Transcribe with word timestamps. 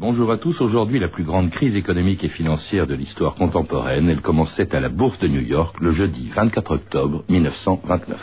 Bonjour 0.00 0.30
à 0.30 0.38
tous. 0.38 0.60
Aujourd'hui, 0.60 1.00
la 1.00 1.08
plus 1.08 1.24
grande 1.24 1.50
crise 1.50 1.74
économique 1.74 2.22
et 2.22 2.28
financière 2.28 2.86
de 2.86 2.94
l'histoire 2.94 3.34
contemporaine. 3.34 4.08
Elle 4.08 4.20
commençait 4.20 4.72
à 4.72 4.78
la 4.78 4.90
Bourse 4.90 5.18
de 5.18 5.26
New 5.26 5.40
York 5.40 5.74
le 5.80 5.90
jeudi 5.90 6.30
24 6.32 6.70
octobre 6.70 7.24
1929. 7.28 8.16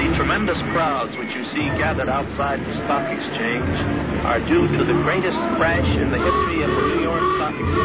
The 0.00 0.16
tremendous 0.16 0.56
crowds 0.72 1.12
which 1.18 1.36
you 1.36 1.44
see 1.52 1.68
gathered 1.76 2.08
outside 2.08 2.64
the 2.64 2.72
stock 2.86 3.04
exchange 3.12 3.76
are 4.24 4.40
due 4.48 4.66
to 4.72 4.84
the 4.88 4.96
greatest 5.04 5.36
crash 5.58 5.84
in 5.84 6.08
the 6.08 6.16
history 6.16 6.62
of 6.64 6.70
the 6.70 6.82
New 6.96 7.02
York 7.02 7.22
Stock 7.36 7.52
Exchange. 7.52 7.84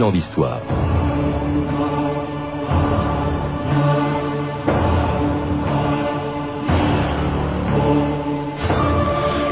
2000 0.00 0.02
ans 0.02 0.12
d'histoire. 0.12 0.60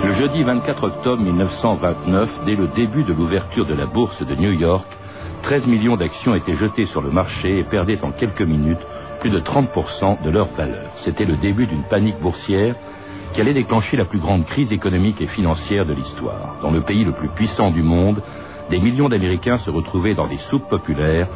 Le 0.04 0.12
jeudi 0.14 0.42
24 0.42 0.84
octobre 0.84 1.22
1929, 1.22 2.44
dès 2.46 2.56
le 2.56 2.68
début 2.68 3.04
de 3.04 3.12
l'ouverture 3.12 3.66
de 3.66 3.74
la 3.74 3.86
bourse 3.86 4.22
de 4.22 4.34
New 4.34 4.52
York, 4.52 4.86
13 5.42 5.66
millions 5.66 5.96
d'actions 5.96 6.34
étaient 6.34 6.56
jetées 6.56 6.86
sur 6.86 7.02
le 7.02 7.10
marché 7.10 7.58
et 7.58 7.64
perdaient 7.64 8.02
en 8.02 8.10
quelques 8.12 8.42
minutes 8.42 8.84
plus 9.20 9.30
de 9.30 9.40
30% 9.40 10.22
de 10.22 10.30
leur 10.30 10.48
valeur. 10.48 10.90
C'était 10.96 11.26
le 11.26 11.36
début 11.36 11.66
d'une 11.66 11.82
panique 11.84 12.18
boursière 12.20 12.74
qui 13.34 13.42
allait 13.42 13.52
déclencher 13.52 13.98
la 13.98 14.06
plus 14.06 14.18
grande 14.18 14.46
crise 14.46 14.72
économique 14.72 15.20
et 15.20 15.26
financière 15.26 15.84
de 15.84 15.92
l'histoire. 15.92 16.56
Dans 16.62 16.70
le 16.70 16.80
pays 16.80 17.04
le 17.04 17.12
plus 17.12 17.28
puissant 17.28 17.70
du 17.70 17.82
monde, 17.82 18.22
des 18.70 18.78
millions 18.78 19.08
d'Américains 19.08 19.58
se 19.58 19.70
retrouvaient 19.70 20.14
dans 20.14 20.26
des 20.26 20.38
soupes 20.38 20.68
populaires, 20.68 21.28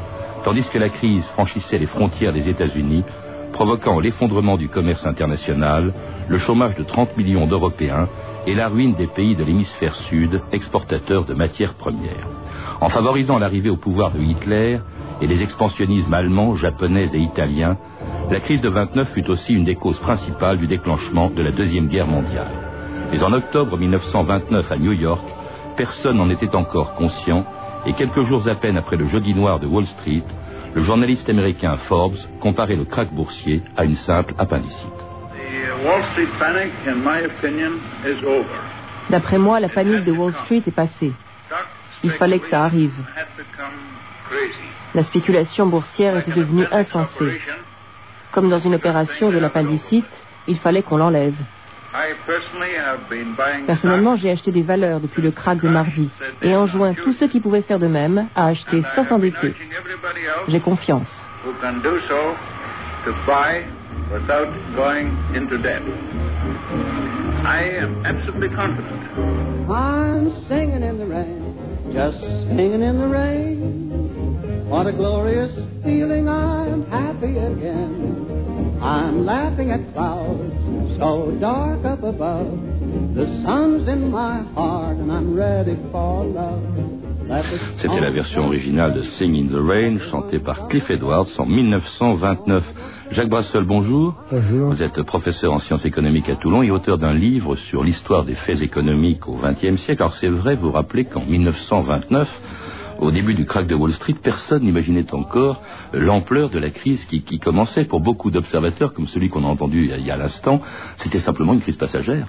tandis 0.45 0.69
que 0.69 0.79
la 0.79 0.89
crise 0.89 1.27
franchissait 1.29 1.79
les 1.79 1.87
frontières 1.87 2.33
des 2.33 2.49
États-Unis, 2.49 3.05
provoquant 3.53 4.01
l'effondrement 4.01 4.57
du 4.57 4.69
commerce 4.69 5.07
international, 5.07 5.93
le 6.29 6.39
chômage 6.39 6.77
de 6.77 6.83
30 6.83 7.17
millions 7.17 7.47
d'Européens 7.47 8.09
et 8.47 8.55
la 8.55 8.69
ruine 8.69 8.95
des 8.95 9.07
pays 9.07 9.37
de 9.37 9.45
l'hémisphère 9.45 9.95
sud, 9.95 10.43
exportateurs 10.53 11.25
de 11.25 11.35
matières 11.35 11.75
premières. 11.75 12.29
En 12.81 12.89
favorisant 12.89 13.39
l'arrivée 13.39 13.71
au 13.71 13.77
pouvoir 13.77 14.11
de 14.11 14.21
Hitler 14.21 14.81
et 15.21 15.27
les 15.27 15.43
expansionnismes 15.43 16.15
allemands, 16.15 16.57
japonais 16.57 17.09
et 17.15 17.19
italiens, 17.19 17.77
la 18.31 18.41
crise 18.41 18.63
de 18.63 18.69
29 18.69 19.13
fut 19.13 19.29
aussi 19.31 19.53
une 19.53 19.65
des 19.65 19.77
causes 19.77 20.01
principales 20.01 20.59
du 20.59 20.67
déclenchement 20.67 21.31
de 21.31 21.43
la 21.43 21.53
Deuxième 21.53 21.89
Guerre 21.89 22.09
mondiale. 22.09 22.51
Mais 23.13 23.23
en 23.23 23.33
octobre 23.33 23.77
1929 23.77 24.73
à 24.73 24.77
New 24.79 24.93
York, 24.93 25.25
personne 25.77 26.17
n'en 26.17 26.31
était 26.31 26.55
encore 26.55 26.95
conscient, 26.95 27.45
et 27.87 27.93
quelques 27.95 28.23
jours 28.23 28.49
à 28.49 28.55
peine 28.55 28.77
après 28.77 28.97
le 28.97 29.07
jeudi 29.07 29.35
noir 29.35 29.59
de 29.59 29.67
Wall 29.67 29.87
Street, 29.87 30.25
le 30.75 30.83
journaliste 30.83 31.29
américain 31.29 31.77
Forbes 31.77 32.17
comparait 32.41 32.77
le 32.77 32.85
krach 32.85 33.11
boursier 33.11 33.63
à 33.77 33.85
une 33.85 33.97
simple 33.97 34.35
appendicite. 34.39 34.89
Over. 38.25 38.45
D'après 39.11 39.39
moi, 39.39 39.61
la 39.61 39.69
panique 39.69 40.05
de 40.05 40.13
Wall 40.13 40.33
Street 40.33 40.63
est 40.67 40.75
passée. 40.75 41.13
Il 42.05 42.13
fallait 42.13 42.39
que 42.39 42.49
ça 42.49 42.65
arrive. 42.65 42.95
La 44.95 45.03
spéculation 45.03 45.67
boursière 45.67 46.17
était 46.19 46.33
devenue 46.33 46.67
insensée. 46.71 47.41
Comme 48.31 48.49
dans 48.49 48.61
une 48.61 48.75
opération 48.75 49.31
de 49.31 49.39
l'appendicite, 49.39 50.07
il 50.47 50.59
fallait 50.59 50.83
qu'on 50.83 50.97
l'enlève. 50.97 51.37
I 51.95 52.15
personally 52.27 52.75
have 52.75 53.09
been 53.11 53.35
buying 53.37 53.67
Personnellement, 53.67 54.17
j'ai 54.17 54.31
acheté 54.31 54.51
des 54.51 54.63
valeurs 54.63 55.01
depuis 55.01 55.21
le 55.21 55.31
krach 55.31 55.59
de 55.61 55.69
mardi 55.69 56.11
et 56.41 56.57
enjoint 56.57 56.95
tous 56.95 57.13
ceux 57.15 57.29
qui 57.29 57.39
pouvaient 57.41 57.61
faire 57.63 57.79
de 57.79 57.87
même 57.87 58.29
à 58.35 58.47
acheter 58.47 58.83
sans 58.95 59.05
s'endetter. 59.05 59.49
urging 59.49 59.73
everybody 59.79 60.25
else 60.27 60.49
J'ai 60.49 60.61
confiance. 60.61 61.27
who 61.45 61.53
can 61.61 61.81
do 61.83 62.01
so 62.09 62.35
to 63.05 63.13
buy 63.27 63.63
without 64.11 64.49
going 64.75 65.09
into 65.35 65.59
debt. 65.59 65.83
I 67.45 67.77
am 67.79 68.03
absolutely 68.07 68.49
confident. 68.49 69.03
I'm 69.69 70.33
singing 70.49 70.83
in 70.83 70.97
the 70.99 71.07
rain, 71.07 71.93
just 71.93 72.19
singing 72.49 72.83
in 72.83 72.99
the 73.01 73.09
rain. 73.09 74.69
What 74.69 74.87
a 74.87 74.93
glorious 74.93 75.53
feeling, 75.85 76.27
I'm 76.29 76.87
happy 76.91 77.37
again. 77.37 78.12
I'm 78.83 79.25
laughing 79.25 79.71
at 79.71 79.93
clouds 79.93 80.99
so 80.99 81.31
dark 81.41 81.85
up 81.85 82.03
above. 82.03 82.59
The 83.15 83.27
sun's 83.45 83.89
in 83.89 84.11
my 84.11 84.43
heart 84.55 84.97
and 84.97 85.13
I'm 85.13 85.35
ready 85.37 85.77
for 85.93 86.25
love. 86.25 86.63
Let 87.29 87.45
the 87.45 87.59
C'était 87.77 88.01
la 88.01 88.11
version 88.11 88.47
originale 88.47 88.95
de 88.95 89.03
Sing 89.03 89.37
in 89.37 89.47
the 89.49 89.61
Rain, 89.61 89.99
chantée 90.11 90.41
par 90.41 90.67
Cliff 90.67 90.91
Edwards 90.91 91.29
en 91.39 91.47
1929. 91.47 92.65
Jacques 93.13 93.29
Brassel, 93.29 93.65
bonjour. 93.65 94.15
Bonjour. 94.31 94.71
Vous 94.71 94.83
êtes 94.83 95.01
professeur 95.03 95.53
en 95.53 95.59
sciences 95.61 95.85
économiques 95.85 96.29
à 96.29 96.35
Toulon 96.35 96.63
et 96.63 96.73
auteur 96.73 96.99
d'un 96.99 97.15
livre 97.15 97.55
sur 97.55 97.85
l'histoire 97.85 98.25
des 98.25 98.35
faits 98.35 98.63
économiques 98.63 99.29
au 99.29 99.37
XXe 99.37 99.81
siècle. 99.81 100.03
Alors 100.03 100.15
c'est 100.15 100.29
vrai, 100.29 100.57
vous 100.57 100.73
rappelez 100.73 101.05
qu'en 101.05 101.25
1929, 101.25 102.29
au 103.03 103.11
début 103.11 103.35
du 103.35 103.45
krach 103.45 103.67
de 103.67 103.75
Wall 103.75 103.93
Street, 103.93 104.15
personne 104.23 104.63
n'imaginait 104.63 105.13
encore 105.13 105.61
l'ampleur 105.93 106.51
de 106.51 106.59
la 106.59 106.71
crise 106.71 107.05
qui, 107.05 107.23
qui 107.23 107.39
commençait. 107.41 107.85
Pour 107.85 108.01
beaucoup 108.01 108.31
d'observateurs, 108.31 108.95
comme 108.95 109.07
celui 109.07 109.29
qu'on 109.29 109.45
a 109.45 109.49
entendu 109.49 109.91
il 109.93 110.07
y 110.07 110.11
a 110.11 110.17
l'instant, 110.17 110.61
c'était 110.99 111.19
simplement 111.19 111.53
une 111.53 111.61
crise 111.61 111.77
passagère. 111.77 112.29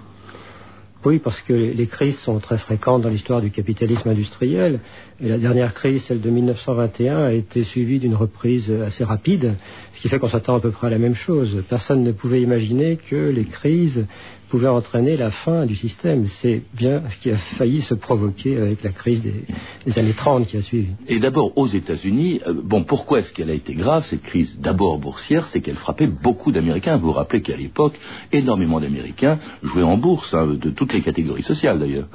Oui, 1.06 1.20
parce 1.20 1.42
que 1.42 1.54
les 1.54 1.88
crises 1.88 2.18
sont 2.20 2.40
très 2.40 2.58
fréquentes 2.58 3.02
dans 3.02 3.10
l'histoire 3.10 3.42
du 3.42 3.52
capitalisme 3.52 4.08
industriel. 4.08 4.80
Et 5.20 5.28
la 5.28 5.38
dernière 5.38 5.74
crise, 5.74 6.02
celle 6.04 6.22
de 6.22 6.30
1921, 6.30 7.26
a 7.26 7.34
été 7.34 7.66
suivie 7.66 8.00
d'une 8.00 8.16
reprise 8.16 8.72
assez 8.72 9.04
rapide, 9.04 9.56
ce 9.92 10.02
qui 10.02 10.08
fait 10.08 10.18
qu'on 10.18 10.30
s'attend 10.30 10.56
à 10.56 10.62
peu 10.62 10.72
près 10.72 10.88
à 10.88 10.90
la 10.90 11.00
même 11.00 11.16
chose. 11.16 11.62
Personne 11.68 12.04
ne 12.04 12.14
pouvait 12.14 12.42
imaginer 12.42 12.96
que 12.96 13.30
les 13.30 13.44
crises 13.44 14.08
pouvaient 14.54 14.68
entraîner 14.68 15.18
la 15.18 15.32
fin 15.32 15.66
du 15.66 15.74
système. 15.74 16.28
C'est 16.28 16.62
bien 16.76 17.02
ce 17.08 17.18
qui 17.18 17.32
a 17.32 17.38
failli 17.58 17.82
se 17.82 17.96
provoquer 17.96 18.56
avec 18.56 18.84
la 18.84 18.92
crise 18.92 19.24
des, 19.24 19.46
des 19.88 19.98
années 19.98 20.14
30 20.14 20.46
qui 20.46 20.58
a 20.58 20.62
suivi. 20.62 20.90
Et 21.08 21.18
d'abord 21.18 21.58
aux 21.58 21.66
États-Unis, 21.66 22.40
euh, 22.46 22.54
bon, 22.64 22.84
pourquoi 22.84 23.18
est-ce 23.18 23.34
qu'elle 23.34 23.50
a 23.50 23.56
été 23.56 23.74
grave 23.74 24.06
cette 24.06 24.22
crise 24.22 24.60
D'abord 24.60 25.00
boursière, 25.00 25.48
c'est 25.48 25.60
qu'elle 25.62 25.78
frappait 25.78 26.06
beaucoup 26.06 26.52
d'Américains. 26.52 26.98
Vous 26.98 27.08
vous 27.08 27.14
rappelez 27.14 27.42
qu'à 27.42 27.58
l'époque, 27.58 28.00
énormément 28.32 28.80
d'Américains 28.80 29.40
jouaient 29.64 29.82
en 29.82 29.98
bourse, 29.98 30.36
hein, 30.36 30.46
de 30.46 30.70
toutes 30.70 30.94
les 30.94 31.02
catégories 31.02 31.42
sociales 31.42 31.80
d'ailleurs. 31.80 32.08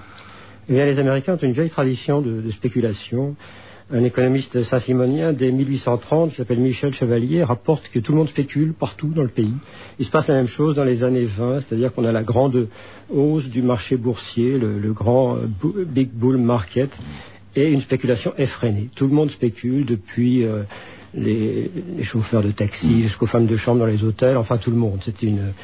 Eh 0.69 0.75
bien, 0.75 0.87
les 0.87 1.01
Américains 1.01 1.35
ont 1.35 1.45
une 1.45 1.51
vieille 1.51 1.71
tradition 1.71 2.21
de, 2.23 2.41
de 2.41 2.51
spéculation. 2.53 3.35
Un 3.91 4.05
économiste 4.05 4.65
saint-simonien 4.65 5.33
dès 5.33 5.51
1830, 5.51 6.31
qui 6.31 6.37
s'appelle 6.37 6.61
Michel 6.61 6.93
Chevalier, 6.93 7.43
rapporte 7.43 7.89
que 7.89 7.99
tout 7.99 8.13
le 8.13 8.19
monde 8.19 8.29
spécule 8.29 8.75
partout 8.75 9.09
dans 9.09 9.23
le 9.23 9.31
pays. 9.31 9.55
Il 9.99 10.05
se 10.05 10.11
passe 10.11 10.27
la 10.29 10.35
même 10.35 10.47
chose 10.47 10.75
dans 10.75 10.85
les 10.85 11.03
années 11.03 11.25
20, 11.25 11.61
c'est-à-dire 11.61 11.95
qu'on 11.95 12.05
a 12.05 12.13
la 12.13 12.23
grande 12.23 12.69
hausse 13.09 13.49
du 13.49 13.63
marché 13.63 13.97
boursier, 13.97 14.59
le, 14.59 14.79
le 14.79 14.93
grand 14.93 15.39
euh, 15.39 15.47
big 15.87 16.11
bull 16.11 16.37
market, 16.37 16.91
et 17.57 17.73
une 17.73 17.81
spéculation 17.81 18.35
effrénée. 18.37 18.91
Tout 18.95 19.07
le 19.07 19.15
monde 19.15 19.31
spécule 19.31 19.87
depuis 19.87 20.45
euh, 20.45 20.65
les, 21.15 21.71
les 21.97 22.05
chauffeurs 22.05 22.43
de 22.43 22.51
taxi 22.51 23.05
jusqu'aux 23.05 23.27
femmes 23.27 23.47
de 23.47 23.57
chambre 23.57 23.81
dans 23.81 23.87
les 23.87 24.05
hôtels, 24.05 24.37
enfin 24.37 24.59
tout 24.59 24.71
le 24.71 24.77
monde. 24.77 25.01
C'est 25.03 25.23
une 25.23 25.55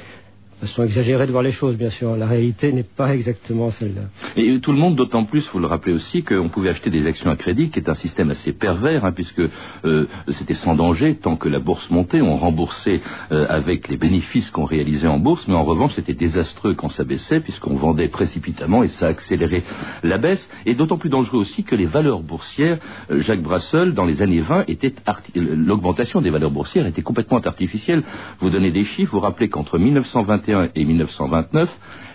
façon 0.66 0.84
exagérée 0.84 1.26
de 1.26 1.30
voir 1.32 1.42
les 1.42 1.50
choses, 1.52 1.76
bien 1.76 1.90
sûr. 1.90 2.16
La 2.16 2.26
réalité 2.26 2.72
n'est 2.72 2.82
pas 2.82 3.14
exactement 3.14 3.70
celle-là. 3.70 4.02
Et 4.36 4.58
tout 4.60 4.72
le 4.72 4.78
monde, 4.78 4.96
d'autant 4.96 5.24
plus, 5.24 5.48
vous 5.52 5.58
le 5.58 5.66
rappelez 5.66 5.94
aussi, 5.94 6.22
qu'on 6.22 6.48
pouvait 6.48 6.70
acheter 6.70 6.90
des 6.90 7.06
actions 7.06 7.30
à 7.30 7.36
crédit, 7.36 7.70
qui 7.70 7.78
est 7.78 7.88
un 7.88 7.94
système 7.94 8.30
assez 8.30 8.52
pervers, 8.52 9.04
hein, 9.04 9.12
puisque 9.12 9.42
euh, 9.84 10.06
c'était 10.28 10.54
sans 10.54 10.74
danger 10.74 11.16
tant 11.16 11.36
que 11.36 11.48
la 11.48 11.60
bourse 11.60 11.90
montait, 11.90 12.20
on 12.20 12.36
remboursait 12.36 13.00
euh, 13.32 13.46
avec 13.48 13.88
les 13.88 13.96
bénéfices 13.96 14.50
qu'on 14.50 14.64
réalisait 14.64 15.06
en 15.08 15.18
bourse, 15.18 15.46
mais 15.48 15.54
en 15.54 15.64
revanche, 15.64 15.92
c'était 15.94 16.14
désastreux 16.14 16.74
quand 16.74 16.88
ça 16.88 17.04
baissait, 17.04 17.40
puisqu'on 17.40 17.74
vendait 17.74 18.08
précipitamment 18.08 18.82
et 18.82 18.88
ça 18.88 19.06
accélérait 19.06 19.62
la 20.02 20.18
baisse. 20.18 20.48
Et 20.66 20.74
d'autant 20.74 20.98
plus 20.98 21.10
dangereux 21.10 21.38
aussi 21.40 21.64
que 21.64 21.74
les 21.74 21.86
valeurs 21.86 22.20
boursières, 22.22 22.78
euh, 23.10 23.20
Jacques 23.20 23.42
Brassel, 23.42 23.94
dans 23.94 24.04
les 24.04 24.22
années 24.22 24.40
20, 24.40 24.64
étaient 24.68 24.94
arti- 25.06 25.32
l'augmentation 25.34 26.20
des 26.20 26.30
valeurs 26.30 26.50
boursières 26.50 26.86
était 26.86 27.02
complètement 27.02 27.38
artificielle. 27.38 28.02
Vous 28.40 28.50
donnez 28.50 28.70
des 28.72 28.84
chiffres, 28.84 29.12
vous 29.12 29.20
rappelez 29.20 29.48
qu'entre 29.48 29.78
1921 29.78 30.53
et 30.74 30.84
1929, 30.84 31.68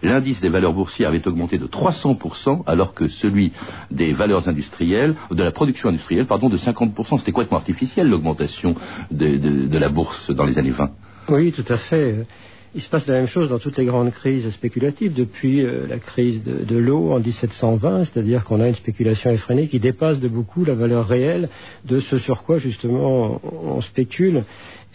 l'indice 0.03 0.41
des 0.41 0.49
valeurs 0.49 0.73
boursières 0.73 1.09
avait 1.09 1.27
augmenté 1.27 1.57
de 1.57 1.67
300%, 1.67 2.63
alors 2.65 2.93
que 2.93 3.07
celui 3.07 3.51
des 3.91 4.13
valeurs 4.13 4.47
industrielles, 4.47 5.15
de 5.31 5.43
la 5.43 5.51
production 5.51 5.89
industrielle, 5.89 6.25
pardon, 6.25 6.49
de 6.49 6.57
50%. 6.57 7.19
C'était 7.19 7.31
complètement 7.31 7.57
artificiel 7.57 8.07
l'augmentation 8.07 8.75
de, 9.11 9.77
la 9.77 9.89
bourse 9.89 10.31
dans 10.31 10.45
les 10.45 10.57
années 10.57 10.71
20. 10.71 10.91
Oui, 11.29 11.51
tout 11.51 11.65
à 11.67 11.77
fait. 11.77 12.25
il 12.73 12.81
se 12.81 12.89
passe 12.89 13.05
la 13.07 13.15
même 13.15 13.27
chose 13.27 13.49
dans 13.49 13.59
toutes 13.59 13.77
les 13.77 13.85
grandes 13.85 14.11
crises 14.11 14.49
spéculatives 14.51 15.13
depuis 15.13 15.61
euh, 15.61 15.85
la 15.87 15.99
crise 15.99 16.43
de, 16.43 16.77
l'eau 16.77 17.11
en 17.11 17.19
1720, 17.19 18.05
c'est-à-dire 18.05 18.43
qu'on 18.43 18.61
a 18.61 18.67
une 18.67 18.75
spéculation 18.75 19.29
effrénée 19.31 19.67
qui 19.67 19.79
dépasse 19.79 20.19
de 20.19 20.27
beaucoup 20.27 20.65
la 20.65 20.73
valeur 20.73 21.07
réelle 21.07 21.49
de 21.85 21.99
ce 21.99 22.17
sur 22.17 22.43
quoi 22.43 22.57
justement 22.57 23.39
on 23.43 23.81
spécule. 23.81 24.43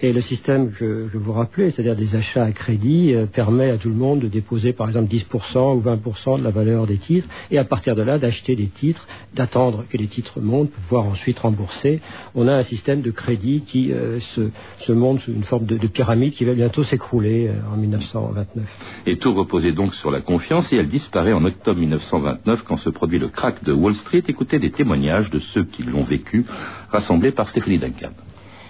Et 0.01 0.13
le 0.13 0.21
système 0.21 0.73
que, 0.73 1.09
vous 1.15 1.33
rappelez, 1.33 1.71
c'est-à-dire 1.71 1.95
des 1.95 2.17
achats 2.17 2.43
à 2.43 2.51
crédit, 2.51 3.15
euh, 3.15 3.27
permet 3.27 3.71
à 3.71 3.79
tout 3.79 3.89
le 3.89 3.95
monde 3.95 4.21
de 4.21 4.29
déposer 4.29 4.73
par 4.73 4.89
exemple 4.89 5.09
10% 5.09 5.77
ou 5.77 5.81
20% 5.81 6.41
de 6.41 6.45
la 6.45 6.51
valeur 6.51 6.87
des 6.87 6.99
titres, 6.99 7.29
et 7.53 7.59
à 7.59 7.65
partir 7.65 7.95
de 7.95 8.03
là 8.03 8.19
d'acheter 8.19 8.57
des 8.57 8.67
titres, 8.67 9.07
d'attendre 9.35 9.85
que 9.89 9.97
les 9.97 10.09
titres 10.09 10.41
montent 10.41 10.71
pour 10.71 10.83
pouvoir 10.83 11.05
ensuite 11.07 11.39
rembourser. 11.39 12.01
On 12.35 12.49
a 12.49 12.53
un 12.55 12.65
système 12.65 13.03
de 13.03 13.13
crédit 13.13 13.63
qui 13.63 13.93
euh, 13.93 14.19
se, 14.19 14.93
monte 14.93 15.21
sous 15.21 15.33
une 15.33 15.45
forme 15.45 15.65
de, 15.65 15.87
pyramide 15.87 16.35
qui 16.35 16.45
va 16.45 16.55
bientôt 16.55 16.83
s'écrouler 16.83 17.47
euh, 17.49 17.73
en 17.73 17.77
1929. 17.77 18.65
Et 19.07 19.17
tout 19.17 19.33
reposait 19.33 19.73
donc 19.73 19.95
sur 19.95 20.11
la 20.11 20.21
confiance, 20.21 20.73
et 20.73 20.77
elle 20.77 20.89
disparaît 20.89 21.33
en 21.33 21.45
octobre 21.45 21.79
1929 21.79 22.65
quand 22.65 22.79
se 22.79 22.91
produit 22.91 23.21
le 23.21 23.29
crack 23.29 23.63
de 23.63 23.73
Wall 23.73 23.95
Street. 23.95 24.25
Écoutez 24.27 24.59
des 24.59 24.73
témoignages 24.73 25.31
de 25.31 25.39
ceux 25.39 25.65
qui 25.65 25.85
l'ont 25.85 26.03
vécu, 26.03 26.45
rassemblés 26.91 27.31
par 27.31 27.49
Stéphanie 27.49 27.79
Duncan. 27.79 28.11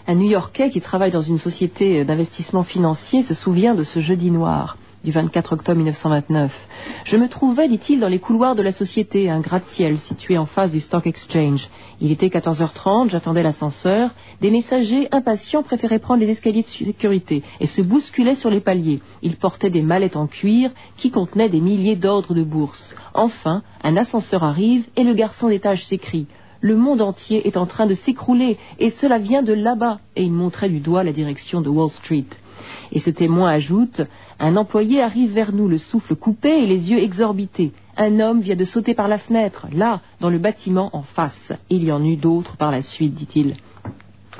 Un 0.06 0.17
New-Yorkais 0.17 0.71
qui 0.71 0.83
travaille 0.83 1.12
dans 1.12 1.23
une 1.23 1.39
société 1.39 2.05
d'investissement 2.05 2.62
financier 2.62 3.23
se 3.23 3.33
souvient 3.33 3.75
de 3.75 3.85
ce 3.85 4.01
jeudi 4.01 4.31
noir 4.31 4.77
du 5.03 5.12
24 5.12 5.55
octobre 5.55 5.79
1929. 5.79 6.53
Je 7.05 7.17
me 7.17 7.27
trouvais, 7.27 7.69
dit-il, 7.69 8.01
dans 8.01 8.09
les 8.09 8.19
couloirs 8.19 8.55
de 8.55 8.61
la 8.61 8.73
société, 8.73 9.31
un 9.31 9.41
gratte-ciel 9.41 9.97
situé 9.97 10.37
en 10.37 10.45
face 10.45 10.73
du 10.73 10.81
Stock 10.81 11.06
Exchange. 11.06 11.69
Il 12.03 12.12
était 12.12 12.29
14h30, 12.29 13.09
j'attendais 13.09 13.43
l'ascenseur. 13.43 14.11
Des 14.43 14.51
messagers 14.51 15.09
impatients 15.11 15.62
préféraient 15.62 15.99
prendre 15.99 16.21
les 16.21 16.31
escaliers 16.31 16.62
de 16.65 16.69
sécurité 16.69 17.43
et 17.61 17.67
se 17.67 17.81
bousculaient 17.81 18.35
sur 18.35 18.51
les 18.51 18.61
paliers. 18.61 19.01
Ils 19.23 19.37
portaient 19.37 19.71
des 19.71 19.83
mallettes 19.83 20.17
en 20.17 20.27
cuir 20.27 20.71
qui 20.99 21.11
contenaient 21.11 21.49
des 21.49 21.62
milliers 21.62 21.97
d'ordres 21.97 22.35
de 22.35 22.43
bourse. 22.43 22.95
Enfin, 23.15 23.62
un 23.83 23.97
ascenseur 23.97 24.45
arrive 24.45 24.87
et 24.97 25.05
le 25.05 25.15
garçon 25.15 25.49
d'étage 25.49 25.87
s'écrie 25.87 26.27
le 26.64 26.76
monde 26.76 27.02
entier 27.02 27.46
est 27.46 27.58
en 27.58 27.66
train 27.66 27.84
de 27.84 27.93
s'écrouler, 27.93 28.56
et 28.78 28.88
cela 28.88 29.19
vient 29.19 29.43
de 29.43 29.52
là-bas. 29.52 29.99
Et 30.16 30.22
il 30.22 30.32
montrait 30.32 30.70
du 30.70 30.81
doigt 30.81 31.05
la 31.05 31.12
direction 31.12 31.61
de 31.61 31.69
Wall 31.69 31.90
Street. 31.90 32.25
Et 32.90 33.00
ce 33.00 33.11
témoin 33.11 33.50
ajoute 33.50 34.00
Un 34.38 34.56
employé 34.56 35.02
arrive 35.02 35.34
vers 35.34 35.52
nous, 35.52 35.69
le 35.69 35.76
souffle 35.76 36.16
coupé 36.16 36.49
et 36.49 36.66
les 36.66 36.90
yeux 36.90 37.02
exorbités. 37.02 37.72
Un 37.99 38.19
homme 38.19 38.40
vient 38.40 38.56
de 38.56 38.64
sauter 38.64 38.94
par 38.94 39.08
la 39.08 39.19
fenêtre, 39.19 39.66
là, 39.75 40.00
dans 40.20 40.31
le 40.31 40.38
bâtiment 40.38 40.88
en 40.94 41.02
face. 41.02 41.52
Il 41.69 41.84
y 41.84 41.93
en 41.93 42.02
eut 42.02 42.16
d'autres 42.16 42.56
par 42.56 42.70
la 42.70 42.81
suite, 42.81 43.14
dit-il. 43.14 43.56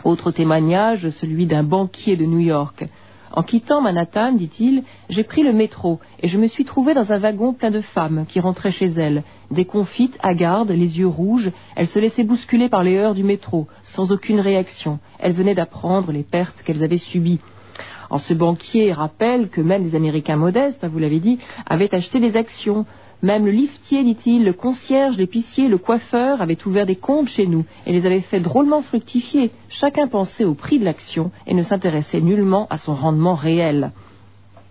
Autre 0.03 0.31
témoignage, 0.31 1.11
celui 1.11 1.45
d'un 1.45 1.63
banquier 1.63 2.17
de 2.17 2.25
New 2.25 2.41
York. 2.41 2.89
En 3.37 3.43
quittant 3.43 3.81
Manhattan, 3.81 4.31
dit-il, 4.31 4.85
j'ai 5.09 5.25
pris 5.25 5.43
le 5.43 5.53
métro 5.53 5.99
et 6.23 6.29
je 6.29 6.39
me 6.39 6.47
suis 6.47 6.65
trouvé 6.65 6.95
dans 6.95 7.11
un 7.11 7.19
wagon 7.19 7.53
plein 7.53 7.73
de 7.73 7.81
femmes 7.81 8.27
qui 8.29 8.39
rentraient 8.39 8.71
chez 8.71 8.87
elles. 8.87 9.25
Déconfites, 9.51 10.17
hagardes, 10.23 10.71
les 10.71 11.01
yeux 11.01 11.09
rouges, 11.09 11.51
elles 11.75 11.89
se 11.89 11.99
laissaient 11.99 12.23
bousculer 12.23 12.69
par 12.69 12.85
les 12.85 12.97
heures 12.97 13.17
du 13.17 13.25
métro, 13.25 13.67
sans 13.83 14.13
aucune 14.13 14.39
réaction. 14.39 15.01
Elles 15.19 15.33
venaient 15.33 15.57
d'apprendre 15.57 16.13
les 16.13 16.23
pertes 16.23 16.63
qu'elles 16.63 16.85
avaient 16.85 16.97
subies. 16.97 17.41
En 18.09 18.19
ce 18.19 18.35
banquier 18.35 18.93
rappelle 18.93 19.49
que 19.49 19.61
même 19.61 19.83
les 19.83 19.97
Américains 19.97 20.37
modestes, 20.37 20.85
hein, 20.85 20.89
vous 20.93 21.01
l'avez 21.01 21.19
dit, 21.19 21.41
avaient 21.67 21.93
acheté 21.93 22.21
des 22.21 22.37
actions. 22.37 22.87
Même 23.25 23.47
le 23.47 23.53
liftier, 23.53 24.05
dit-il, 24.05 24.45
le 24.45 24.53
concierge, 24.53 25.17
l'épicier, 25.17 25.67
le 25.67 25.79
coiffeur 25.79 26.43
avaient 26.43 26.63
ouvert 26.67 26.85
des 26.85 26.97
comptes 26.97 27.31
chez 27.31 27.47
nous 27.47 27.65
et 27.87 27.93
les 27.93 28.05
avaient 28.05 28.21
fait 28.21 28.39
drôlement 28.39 28.83
fructifier. 28.83 29.51
Chacun 29.71 30.09
pensait 30.09 30.45
au 30.45 30.53
prix 30.53 30.79
de 30.79 30.85
l'action 30.85 31.31
et 31.47 31.55
ne 31.55 31.63
s'intéressait 31.63 32.21
nullement 32.21 32.67
à 32.69 32.77
son 32.77 32.95
rendement 32.95 33.35
réel. 33.35 33.93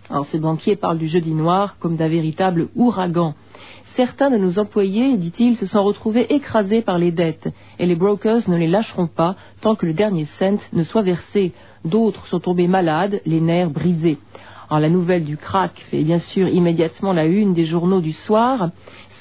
Alors 0.08 0.24
ce 0.26 0.36
banquier 0.36 0.76
parle 0.76 0.98
du 0.98 1.08
jeudi 1.08 1.34
noir 1.34 1.78
comme 1.80 1.96
d'un 1.96 2.06
véritable 2.06 2.68
ouragan. 2.76 3.34
Certains 3.96 4.30
de 4.30 4.38
nos 4.38 4.60
employés, 4.60 5.16
dit-il, 5.16 5.56
se 5.56 5.66
sont 5.66 5.82
retrouvés 5.82 6.32
écrasés 6.32 6.82
par 6.82 6.98
les 6.98 7.10
dettes, 7.10 7.52
et 7.80 7.86
les 7.86 7.96
brokers 7.96 8.48
ne 8.48 8.56
les 8.56 8.68
lâcheront 8.68 9.08
pas 9.08 9.34
tant 9.62 9.74
que 9.74 9.86
le 9.86 9.94
dernier 9.94 10.26
cent 10.26 10.60
ne 10.72 10.84
soit 10.84 11.02
versé. 11.02 11.54
D'autres 11.84 12.28
sont 12.28 12.38
tombés 12.38 12.68
malades, 12.68 13.20
les 13.26 13.40
nerfs 13.40 13.70
brisés 13.70 14.18
la 14.80 14.88
nouvelle 14.88 15.24
du 15.24 15.36
crack 15.36 15.72
fait 15.90 16.02
bien 16.02 16.18
sûr 16.18 16.48
immédiatement 16.48 17.12
la 17.12 17.24
une 17.24 17.54
des 17.54 17.64
journaux 17.64 18.00
du 18.00 18.12
soir. 18.12 18.70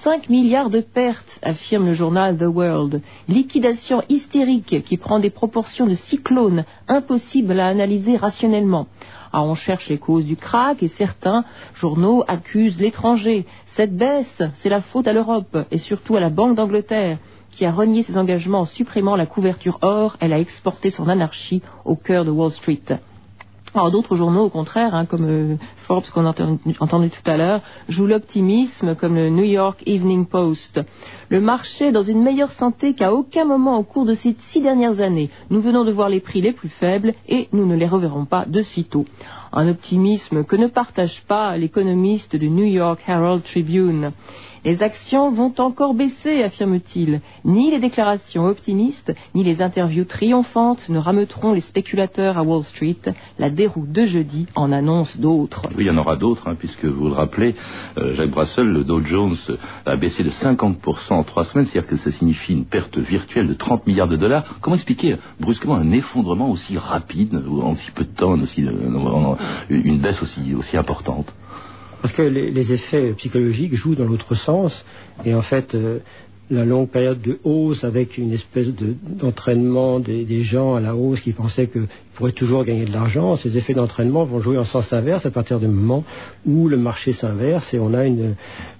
5 0.03 0.29
milliards 0.29 0.69
de 0.69 0.81
pertes, 0.81 1.39
affirme 1.41 1.85
le 1.85 1.93
journal 1.93 2.37
The 2.37 2.43
World. 2.43 3.01
Liquidation 3.29 4.03
hystérique 4.09 4.83
qui 4.83 4.97
prend 4.97 5.19
des 5.19 5.29
proportions 5.29 5.87
de 5.87 5.95
cyclone, 5.95 6.65
impossible 6.89 7.57
à 7.59 7.67
analyser 7.67 8.17
rationnellement. 8.17 8.87
On 9.31 9.55
cherche 9.55 9.89
les 9.89 9.97
causes 9.97 10.25
du 10.25 10.35
crack 10.35 10.83
et 10.83 10.89
certains 10.89 11.45
journaux 11.73 12.23
accusent 12.27 12.79
l'étranger. 12.79 13.45
Cette 13.75 13.95
baisse, 13.95 14.43
c'est 14.59 14.69
la 14.69 14.81
faute 14.81 15.07
à 15.07 15.13
l'Europe 15.13 15.57
et 15.71 15.77
surtout 15.77 16.15
à 16.15 16.19
la 16.19 16.29
Banque 16.29 16.55
d'Angleterre 16.55 17.17
qui 17.51 17.65
a 17.65 17.71
renié 17.71 18.03
ses 18.03 18.17
engagements 18.17 18.61
en 18.61 18.65
supprimant 18.65 19.15
la 19.15 19.25
couverture 19.25 19.79
or. 19.81 20.17
Elle 20.19 20.33
a 20.33 20.39
exporté 20.39 20.89
son 20.89 21.07
anarchie 21.07 21.61
au 21.85 21.95
cœur 21.95 22.25
de 22.25 22.31
Wall 22.31 22.51
Street. 22.51 22.81
Alors 23.75 23.89
d'autres 23.89 24.15
journaux, 24.15 24.43
au 24.43 24.49
contraire, 24.51 24.93
hein, 24.93 25.05
comme 25.05 25.25
euh, 25.27 25.55
Forbes 25.87 26.05
qu'on 26.13 26.27
a 26.27 26.35
entendu, 26.79 27.09
tout 27.09 27.31
à 27.31 27.37
l'heure, 27.37 27.61
jouent 27.89 28.05
l'optimisme, 28.05 28.93
comme 28.93 29.15
le 29.15 29.29
New 29.31 29.45
York 29.45 29.81
Evening 29.87 30.27
Post. 30.27 30.79
Le 31.29 31.41
marché 31.41 31.87
est 31.87 31.91
dans 31.91 32.03
une 32.03 32.21
meilleure 32.21 32.51
santé 32.51 32.93
qu'à 32.93 33.11
aucun 33.11 33.45
moment 33.45 33.79
au 33.79 33.83
cours 33.83 34.05
de 34.05 34.13
ces 34.13 34.35
six 34.49 34.61
dernières 34.61 34.99
années. 34.99 35.31
Nous 35.49 35.59
venons 35.59 35.85
de 35.85 35.91
voir 35.91 36.09
les 36.09 36.19
prix 36.19 36.41
les 36.41 36.51
plus 36.51 36.69
faibles 36.69 37.15
et 37.27 37.49
nous 37.51 37.65
ne 37.65 37.75
les 37.75 37.87
reverrons 37.87 38.25
pas 38.25 38.45
de 38.45 38.61
sitôt. 38.61 39.05
Un 39.51 39.67
optimisme 39.67 40.43
que 40.43 40.55
ne 40.55 40.67
partage 40.67 41.23
pas 41.27 41.57
l'économiste 41.57 42.35
du 42.35 42.51
New 42.51 42.65
York 42.65 43.01
Herald 43.07 43.41
Tribune. 43.41 44.11
Les 44.65 44.81
actions 44.81 45.29
vont 45.31 45.53
encore 45.57 45.93
baisser, 45.93 46.41
affirme-t-il. 46.41 47.19
Ni 47.43 47.69
les 47.69 47.79
déclarations 47.79 48.45
optimistes, 48.45 49.13
ni 49.35 49.43
les 49.43 49.61
interviews 49.61 50.05
triomphantes 50.05 50.87
ne 50.87 50.99
rameuteront 50.99 51.51
les 51.51 51.59
spéculateurs 51.59 52.37
à 52.37 52.43
Wall 52.43 52.63
Street. 52.63 52.95
La 53.39 53.49
déroute 53.49 53.91
de 53.91 54.05
jeudi 54.05 54.47
en 54.55 54.71
annonce 54.71 55.19
d'autres. 55.19 55.63
Oui, 55.75 55.83
il 55.83 55.87
y 55.87 55.89
en 55.89 55.97
aura 55.97 56.15
d'autres, 56.15 56.47
hein, 56.47 56.55
puisque 56.57 56.85
vous 56.85 57.07
le 57.07 57.13
rappelez, 57.13 57.55
euh, 57.97 58.13
Jacques 58.13 58.31
Brassel, 58.31 58.67
le 58.67 58.85
Dow 58.85 59.01
Jones 59.01 59.35
a 59.85 59.97
baissé 59.97 60.23
de 60.23 60.31
50% 60.31 61.13
en 61.13 61.23
trois 61.23 61.43
semaines, 61.43 61.65
c'est-à-dire 61.65 61.89
que 61.89 61.97
ça 61.97 62.11
signifie 62.11 62.53
une 62.53 62.65
perte 62.65 62.97
virtuelle 62.97 63.47
de 63.47 63.53
30 63.53 63.85
milliards 63.85 64.07
de 64.07 64.15
dollars. 64.15 64.59
Comment 64.61 64.77
expliquer 64.77 65.17
brusquement 65.41 65.75
un 65.75 65.91
effondrement 65.91 66.49
aussi 66.49 66.77
rapide, 66.77 67.35
en 67.61 67.75
si 67.75 67.91
peu 67.91 68.05
de 68.05 68.15
temps, 68.15 68.37
euh, 68.37 69.35
une 69.69 69.97
baisse 69.99 70.21
aussi 70.21 70.77
importante? 70.77 71.33
Parce 72.03 72.13
que 72.15 72.21
les, 72.21 72.73
effets 72.73 73.13
psychologiques 73.13 73.75
jouent 73.75 73.95
dans 73.95 74.03
l'autre 74.03 74.35
sens. 74.35 74.83
Et 75.23 75.33
en 75.33 75.41
fait, 75.41 75.73
euh, 75.73 75.99
la 76.49 76.65
longue 76.65 76.89
période 76.89 77.21
de 77.21 77.39
hausse 77.45 77.85
avec 77.85 78.17
une 78.17 78.33
espèce 78.33 78.67
d'entraînement 78.75 80.01
des, 80.01 80.41
gens 80.41 80.75
à 80.75 80.81
la 80.81 80.97
hausse 80.97 81.21
qui 81.21 81.31
pensaient 81.31 81.67
qu'ils 81.67 81.87
pourraient 82.13 82.31
toujours 82.31 82.63
gagner 82.63 82.85
de 82.85 82.93
l'argent, 82.93 83.35
ces 83.35 83.57
effets 83.57 83.73
d'entraînement 83.73 84.23
vont 84.23 84.39
jouer 84.39 84.57
en 84.57 84.63
sens 84.63 84.93
inverse 84.93 85.25
à 85.25 85.31
partir 85.31 85.59
du 85.59 85.67
moment 85.67 86.03
où 86.45 86.67
le 86.67 86.77
marché 86.77 87.13
s'inverse 87.13 87.73
et 87.73 87.79
on 87.79 87.93
a 87.93 88.05
une, 88.05 88.35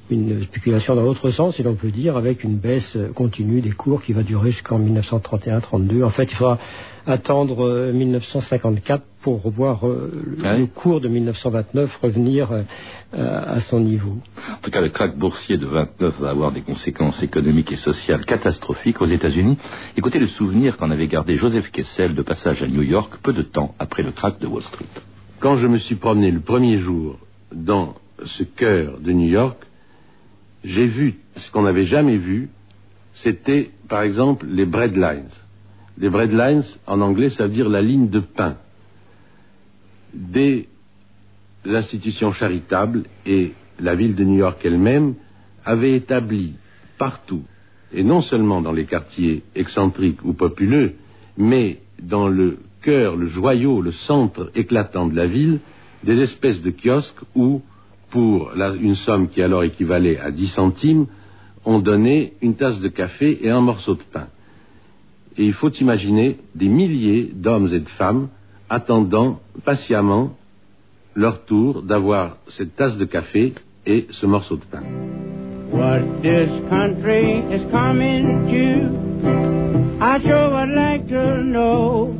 une 0.09 0.43
spéculation 0.43 0.95
dans 0.95 1.03
l'autre 1.03 1.29
sens, 1.31 1.55
si 1.55 1.63
l'on 1.63 1.75
peut 1.75 1.91
dire, 1.91 2.17
avec 2.17 2.43
une 2.43 2.57
baisse 2.57 2.97
continue 3.15 3.61
des 3.61 3.71
cours 3.71 4.01
qui 4.01 4.13
va 4.13 4.23
durer 4.23 4.51
jusqu'en 4.51 4.79
1931-32. 4.79 6.03
En 6.03 6.09
fait, 6.09 6.31
il 6.31 6.35
faudra 6.35 6.59
attendre 7.05 7.91
1954 7.91 9.01
euh, 9.01 9.05
pour 9.21 9.41
revoir 9.41 9.87
euh, 9.87 10.11
ah 10.43 10.57
le 10.57 10.67
cours 10.67 11.01
de 11.01 11.07
1929 11.07 11.97
revenir 12.01 12.51
euh, 12.51 12.63
à 13.11 13.61
son 13.61 13.79
niveau. 13.79 14.17
En 14.49 14.61
tout 14.61 14.71
cas, 14.71 14.81
le 14.81 14.89
crack 14.89 15.17
boursier 15.17 15.57
de 15.57 15.65
29 15.65 16.19
va 16.19 16.29
avoir 16.29 16.51
des 16.51 16.61
conséquences 16.61 17.21
économiques 17.23 17.71
et 17.71 17.77
sociales 17.77 18.25
catastrophiques 18.25 19.01
aux 19.01 19.05
États-Unis. 19.05 19.57
Écoutez 19.97 20.19
le 20.19 20.27
souvenir 20.27 20.77
qu'en 20.77 20.91
avait 20.91 21.07
gardé 21.07 21.35
Joseph 21.35 21.71
Kessel 21.71 22.15
de 22.15 22.21
passage 22.21 22.63
à 22.63 22.67
New 22.67 22.81
York 22.81 23.13
peu 23.23 23.33
de 23.33 23.41
temps 23.41 23.73
après 23.79 24.03
le 24.03 24.11
crack 24.11 24.39
de 24.39 24.47
Wall 24.47 24.63
Street. 24.63 24.85
Quand 25.39 25.57
je 25.57 25.67
me 25.67 25.77
suis 25.77 25.95
promené 25.95 26.29
le 26.29 26.41
premier 26.41 26.77
jour 26.79 27.17
dans 27.51 27.95
ce 28.23 28.43
cœur 28.43 28.99
de 28.99 29.11
New 29.11 29.29
York, 29.29 29.57
j'ai 30.63 30.85
vu 30.85 31.15
ce 31.37 31.51
qu'on 31.51 31.63
n'avait 31.63 31.85
jamais 31.85 32.17
vu, 32.17 32.49
c'était 33.13 33.71
par 33.87 34.01
exemple 34.03 34.45
les 34.47 34.65
breadlines. 34.65 35.29
Les 35.97 36.09
breadlines, 36.09 36.63
en 36.87 37.01
anglais, 37.01 37.29
ça 37.29 37.47
veut 37.47 37.53
dire 37.53 37.69
la 37.69 37.81
ligne 37.81 38.09
de 38.09 38.19
pain. 38.19 38.57
Des 40.13 40.67
institutions 41.65 42.31
charitables 42.31 43.03
et 43.25 43.53
la 43.79 43.95
ville 43.95 44.15
de 44.15 44.23
New 44.23 44.37
York 44.37 44.59
elle-même 44.63 45.15
avaient 45.65 45.95
établi 45.95 46.55
partout, 46.97 47.43
et 47.93 48.03
non 48.03 48.21
seulement 48.21 48.61
dans 48.61 48.71
les 48.71 48.85
quartiers 48.85 49.43
excentriques 49.55 50.23
ou 50.23 50.33
populeux, 50.33 50.95
mais 51.37 51.79
dans 52.01 52.27
le 52.27 52.59
cœur, 52.83 53.15
le 53.15 53.27
joyau, 53.27 53.81
le 53.81 53.91
centre 53.91 54.51
éclatant 54.55 55.07
de 55.07 55.15
la 55.15 55.25
ville, 55.25 55.59
des 56.03 56.19
espèces 56.21 56.61
de 56.61 56.71
kiosques 56.71 57.21
où 57.35 57.61
pour 58.09 58.51
une 58.79 58.95
somme 58.95 59.27
qui 59.29 59.41
alors 59.41 59.63
équivalait 59.63 60.19
à 60.19 60.29
10 60.29 60.47
centimes, 60.49 61.07
on 61.65 61.79
donnait 61.79 62.33
une 62.41 62.55
tasse 62.55 62.79
de 62.79 62.89
café 62.89 63.39
et 63.41 63.49
un 63.49 63.61
morceau 63.61 63.95
de 63.95 64.03
pain. 64.11 64.27
Et 65.37 65.45
il 65.45 65.53
faut 65.53 65.71
imaginer 65.71 66.37
des 66.53 66.67
milliers 66.67 67.31
d'hommes 67.33 67.73
et 67.73 67.79
de 67.79 67.89
femmes 67.89 68.27
attendant 68.69 69.39
patiemment 69.65 70.35
leur 71.15 71.45
tour 71.45 71.81
d'avoir 71.81 72.37
cette 72.49 72.75
tasse 72.75 72.97
de 72.97 73.05
café 73.05 73.53
et 73.85 74.07
ce 74.11 74.25
morceau 74.25 74.57
de 74.57 74.65
pain. 74.65 74.83
What 75.71 76.21
this 76.21 76.49
country 76.69 77.39
is 77.51 77.65
coming 77.71 78.45
to, 78.51 79.82
I 80.01 80.19
sure 80.21 80.49
would 80.51 80.69
like 80.75 81.07
to 81.09 81.43
know. 81.43 82.17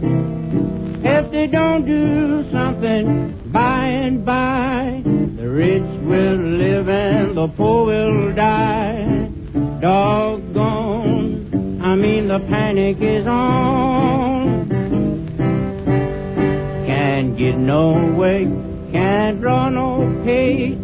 If 1.06 1.32
they 1.32 1.48
don't 1.48 1.86
do 1.86 2.50
something 2.52 3.50
by 3.52 3.88
and 3.88 4.24
by, 4.26 5.02
the 5.06 5.50
rich 5.50 5.84
will 6.02 6.38
live 6.38 6.88
and 6.88 7.36
the 7.36 7.48
poor 7.58 7.86
will 7.86 8.34
die. 8.34 9.30
Doggone, 9.82 11.82
I 11.84 11.96
mean 11.96 12.30
the 12.30 12.40
panic 12.40 13.02
is 13.02 13.28
on. 13.28 14.70
Can't 16.88 17.38
get 17.38 17.58
no 17.58 18.14
way, 18.18 18.46
can't 18.94 19.42
draw 19.42 19.68
no 19.70 20.22
pay. 20.24 20.78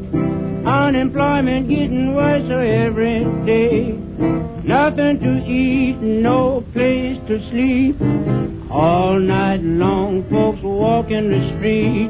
Unemployment 0.65 1.69
getting 1.69 2.13
worse 2.13 2.43
every 2.51 3.23
day. 3.45 3.97
Nothing 4.63 5.19
to 5.21 5.45
eat, 5.49 5.95
no 6.01 6.28
to 7.29 7.39
sleep. 7.51 7.95
All 8.71 9.19
night 9.19 9.61
long, 9.61 10.23
folks 10.31 10.61
walking 10.63 11.29
the 11.29 11.41
street. 11.55 12.09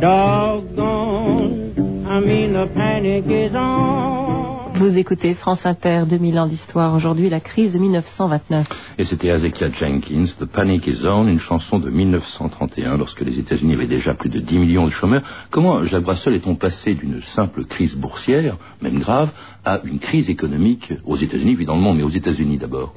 Doggone, 0.00 1.74
I 2.08 2.20
mean 2.20 2.54
the 2.54 2.66
panic 2.74 3.26
is 3.26 3.54
on. 3.54 4.72
Vous 4.76 4.96
écoutez 4.96 5.34
France 5.34 5.64
Inter, 5.64 6.04
2000 6.08 6.38
ans 6.38 6.46
d'histoire. 6.46 6.94
Aujourd'hui, 6.94 7.28
la 7.28 7.40
crise 7.40 7.74
de 7.74 7.78
1929. 7.78 8.66
Et 8.98 9.04
c'était 9.04 9.28
Hezekiah 9.28 9.70
Jenkins, 9.70 10.26
The 10.38 10.46
Panic 10.46 10.86
is 10.86 11.06
On, 11.06 11.28
une 11.28 11.38
chanson 11.38 11.78
de 11.78 11.90
1931, 11.90 12.96
lorsque 12.96 13.20
les 13.20 13.38
États-Unis 13.38 13.74
avaient 13.74 13.86
déjà 13.86 14.14
plus 14.14 14.30
de 14.30 14.40
10 14.40 14.58
millions 14.58 14.86
de 14.86 14.90
chômeurs. 14.90 15.22
Comment, 15.50 15.84
Jacques 15.84 16.02
Brassel, 16.02 16.34
est-on 16.34 16.56
passé 16.56 16.94
d'une 16.94 17.22
simple 17.22 17.66
crise 17.66 17.94
boursière, 17.94 18.56
même 18.82 18.98
grave, 18.98 19.30
à 19.64 19.80
une 19.84 20.00
crise 20.00 20.28
économique 20.28 20.92
aux 21.04 21.16
États-Unis, 21.16 21.54
puis 21.54 21.66
dans 21.66 21.76
le 21.76 21.82
monde, 21.82 21.98
mais 21.98 22.02
aux 22.02 22.08
États-Unis 22.08 22.58
d'abord? 22.58 22.94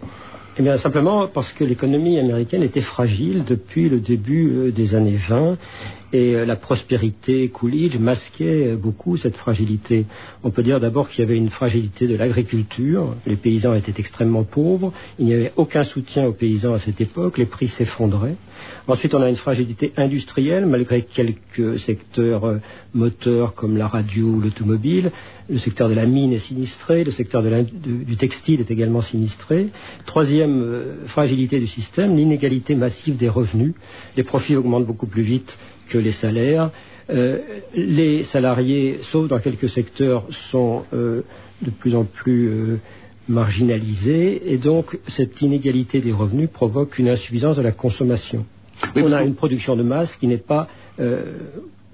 Eh 0.59 0.63
bien, 0.63 0.75
simplement 0.79 1.27
parce 1.27 1.53
que 1.53 1.63
l'économie 1.63 2.17
américaine 2.17 2.63
était 2.63 2.81
fragile 2.81 3.43
depuis 3.45 3.89
le 3.89 3.99
début 3.99 4.49
euh, 4.55 4.71
des 4.71 4.95
années 4.95 5.19
20 5.29 5.55
et 6.13 6.35
euh, 6.35 6.45
la 6.47 6.55
prospérité 6.55 7.49
Coolidge 7.49 7.99
masquait 7.99 8.69
euh, 8.69 8.75
beaucoup 8.75 9.17
cette 9.17 9.35
fragilité. 9.35 10.07
On 10.43 10.49
peut 10.49 10.63
dire 10.63 10.79
d'abord 10.79 11.09
qu'il 11.09 11.19
y 11.19 11.27
avait 11.27 11.37
une 11.37 11.51
fragilité 11.51 12.07
de 12.07 12.15
l'agriculture, 12.15 13.13
les 13.27 13.35
paysans 13.35 13.75
étaient 13.75 13.93
extrêmement 13.99 14.45
pauvres, 14.45 14.93
il 15.19 15.27
n'y 15.27 15.33
avait 15.35 15.53
aucun 15.57 15.83
soutien 15.83 16.25
aux 16.25 16.33
paysans 16.33 16.73
à 16.73 16.79
cette 16.79 17.01
époque, 17.01 17.37
les 17.37 17.45
prix 17.45 17.67
s'effondraient. 17.67 18.37
Ensuite, 18.87 19.13
on 19.13 19.21
a 19.21 19.29
une 19.29 19.35
fragilité 19.35 19.91
industrielle, 19.97 20.65
malgré 20.65 21.01
quelques 21.01 21.79
secteurs 21.79 22.45
euh, 22.45 22.57
moteurs 22.93 23.53
comme 23.53 23.75
la 23.77 23.87
radio 23.87 24.27
ou 24.27 24.41
l'automobile. 24.41 25.11
Le 25.49 25.57
secteur 25.57 25.89
de 25.89 25.93
la 25.93 26.05
mine 26.05 26.33
est 26.33 26.39
sinistré, 26.39 27.03
le 27.03 27.11
secteur 27.11 27.43
du 27.43 28.17
textile 28.17 28.61
est 28.61 28.71
également 28.71 29.01
sinistré. 29.01 29.67
Troisième 30.05 30.61
euh, 30.61 31.03
fragilité 31.05 31.59
du 31.59 31.67
système, 31.67 32.15
l'inégalité 32.15 32.75
massive 32.75 33.17
des 33.17 33.29
revenus. 33.29 33.73
Les 34.15 34.23
profits 34.23 34.55
augmentent 34.55 34.85
beaucoup 34.85 35.07
plus 35.07 35.23
vite 35.23 35.57
que 35.89 35.97
les 35.97 36.13
salaires. 36.13 36.71
Euh, 37.09 37.39
les 37.73 38.23
salariés, 38.23 38.99
sauf 39.03 39.27
dans 39.27 39.39
quelques 39.39 39.69
secteurs, 39.69 40.25
sont 40.51 40.83
de 40.91 41.69
plus 41.79 41.95
en 41.95 42.03
plus 42.03 42.79
marginalisés 43.27 44.53
et 44.53 44.57
donc 44.57 44.97
cette 45.07 45.41
inégalité 45.41 46.01
des 46.01 46.11
revenus 46.11 46.49
provoque 46.49 46.97
une 46.99 47.09
insuffisance 47.09 47.57
de 47.57 47.61
la 47.61 47.71
consommation. 47.71 48.45
Oui, 48.95 49.03
On 49.05 49.11
a 49.11 49.23
une 49.23 49.35
production 49.35 49.75
de 49.75 49.83
masse 49.83 50.15
qui 50.15 50.27
n'est 50.27 50.37
pas 50.37 50.67
euh, 50.99 51.33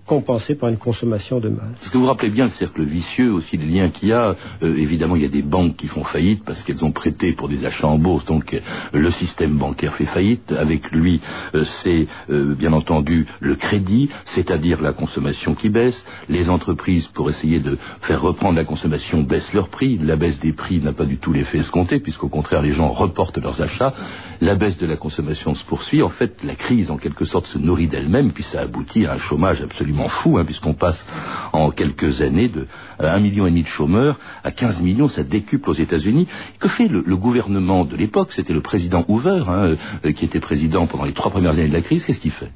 compensée 0.05 0.55
par 0.55 0.69
une 0.69 0.77
consommation 0.77 1.39
de 1.39 1.49
masse. 1.49 1.81
Est-ce 1.83 1.91
que 1.91 1.97
vous 1.97 2.05
rappelez 2.05 2.29
bien 2.29 2.45
le 2.45 2.51
cercle 2.51 2.83
vicieux 2.83 3.31
aussi, 3.31 3.57
les 3.57 3.65
liens 3.65 3.89
qu'il 3.89 4.09
y 4.09 4.13
a 4.13 4.35
Euh, 4.61 4.75
Évidemment, 4.77 5.15
il 5.15 5.21
y 5.21 5.25
a 5.25 5.29
des 5.29 5.41
banques 5.41 5.77
qui 5.77 5.87
font 5.87 6.03
faillite 6.03 6.43
parce 6.43 6.61
qu'elles 6.63 6.83
ont 6.83 6.91
prêté 6.91 7.31
pour 7.33 7.47
des 7.47 7.65
achats 7.65 7.87
en 7.87 7.97
bourse, 7.97 8.25
donc 8.25 8.53
euh, 8.53 8.59
le 8.91 9.11
système 9.11 9.57
bancaire 9.57 9.93
fait 9.95 10.05
faillite. 10.05 10.51
Avec 10.51 10.91
lui, 10.91 11.21
euh, 11.55 11.63
c'est 11.83 12.07
bien 12.29 12.73
entendu 12.73 13.25
le 13.39 13.55
crédit, 13.55 14.09
c'est-à-dire 14.25 14.81
la 14.81 14.93
consommation 14.93 15.55
qui 15.55 15.69
baisse. 15.69 16.05
Les 16.29 16.49
entreprises, 16.49 17.07
pour 17.07 17.29
essayer 17.29 17.59
de 17.59 17.77
faire 18.01 18.21
reprendre 18.21 18.55
la 18.57 18.65
consommation, 18.65 19.21
baissent 19.23 19.53
leurs 19.53 19.69
prix. 19.69 19.97
La 19.97 20.15
baisse 20.15 20.39
des 20.39 20.53
prix 20.53 20.79
n'a 20.79 20.93
pas 20.93 21.05
du 21.05 21.17
tout 21.17 21.31
l'effet 21.31 21.59
escompté, 21.59 21.99
puisqu'au 21.99 22.29
contraire, 22.29 22.61
les 22.61 22.71
gens 22.73 22.89
reportent 22.89 23.37
leurs 23.37 23.61
achats. 23.61 23.93
La 24.41 24.55
baisse 24.55 24.77
de 24.77 24.85
la 24.85 24.97
consommation 24.97 25.55
se 25.55 25.63
poursuit. 25.65 26.01
En 26.01 26.09
fait, 26.09 26.43
la 26.43 26.55
crise, 26.55 26.91
en 26.91 26.97
quelque 26.97 27.25
sorte, 27.25 27.47
se 27.47 27.57
nourrit 27.57 27.87
d'elle-même, 27.87 28.31
puis 28.31 28.43
ça 28.43 28.61
aboutit 28.61 29.05
à 29.05 29.13
un 29.13 29.17
chômage 29.19 29.61
absolument 29.61 29.92
fou, 30.07 30.37
hein, 30.37 30.45
puisqu'on 30.45 30.73
passe 30.73 31.05
en 31.51 31.71
quelques 31.71 32.21
années 32.21 32.49
de 32.49 32.67
à 32.99 33.13
un 33.13 33.19
million 33.19 33.45
et 33.47 33.49
demi 33.49 33.63
de 33.63 33.67
chômeurs 33.67 34.19
à 34.43 34.51
15 34.51 34.81
millions, 34.81 35.07
ça 35.07 35.23
décuple 35.23 35.69
aux 35.69 35.73
États-Unis. 35.73 36.27
Que 36.59 36.67
fait 36.67 36.87
le, 36.87 37.01
gouvernement 37.15 37.85
de 37.85 37.95
l'époque? 37.95 38.31
C'était 38.31 38.53
le 38.53 38.61
président 38.61 39.05
Hoover, 39.07 39.43
hein, 39.47 39.75
euh, 40.05 40.11
qui 40.11 40.25
était 40.25 40.39
président 40.39 40.87
pendant 40.87 41.05
les 41.05 41.13
trois 41.13 41.31
premières 41.31 41.51
années 41.51 41.67
de 41.67 41.73
la 41.73 41.81
crise. 41.81 42.05
Qu'est-ce 42.05 42.19
qu'il 42.19 42.31
fait? 42.31 42.51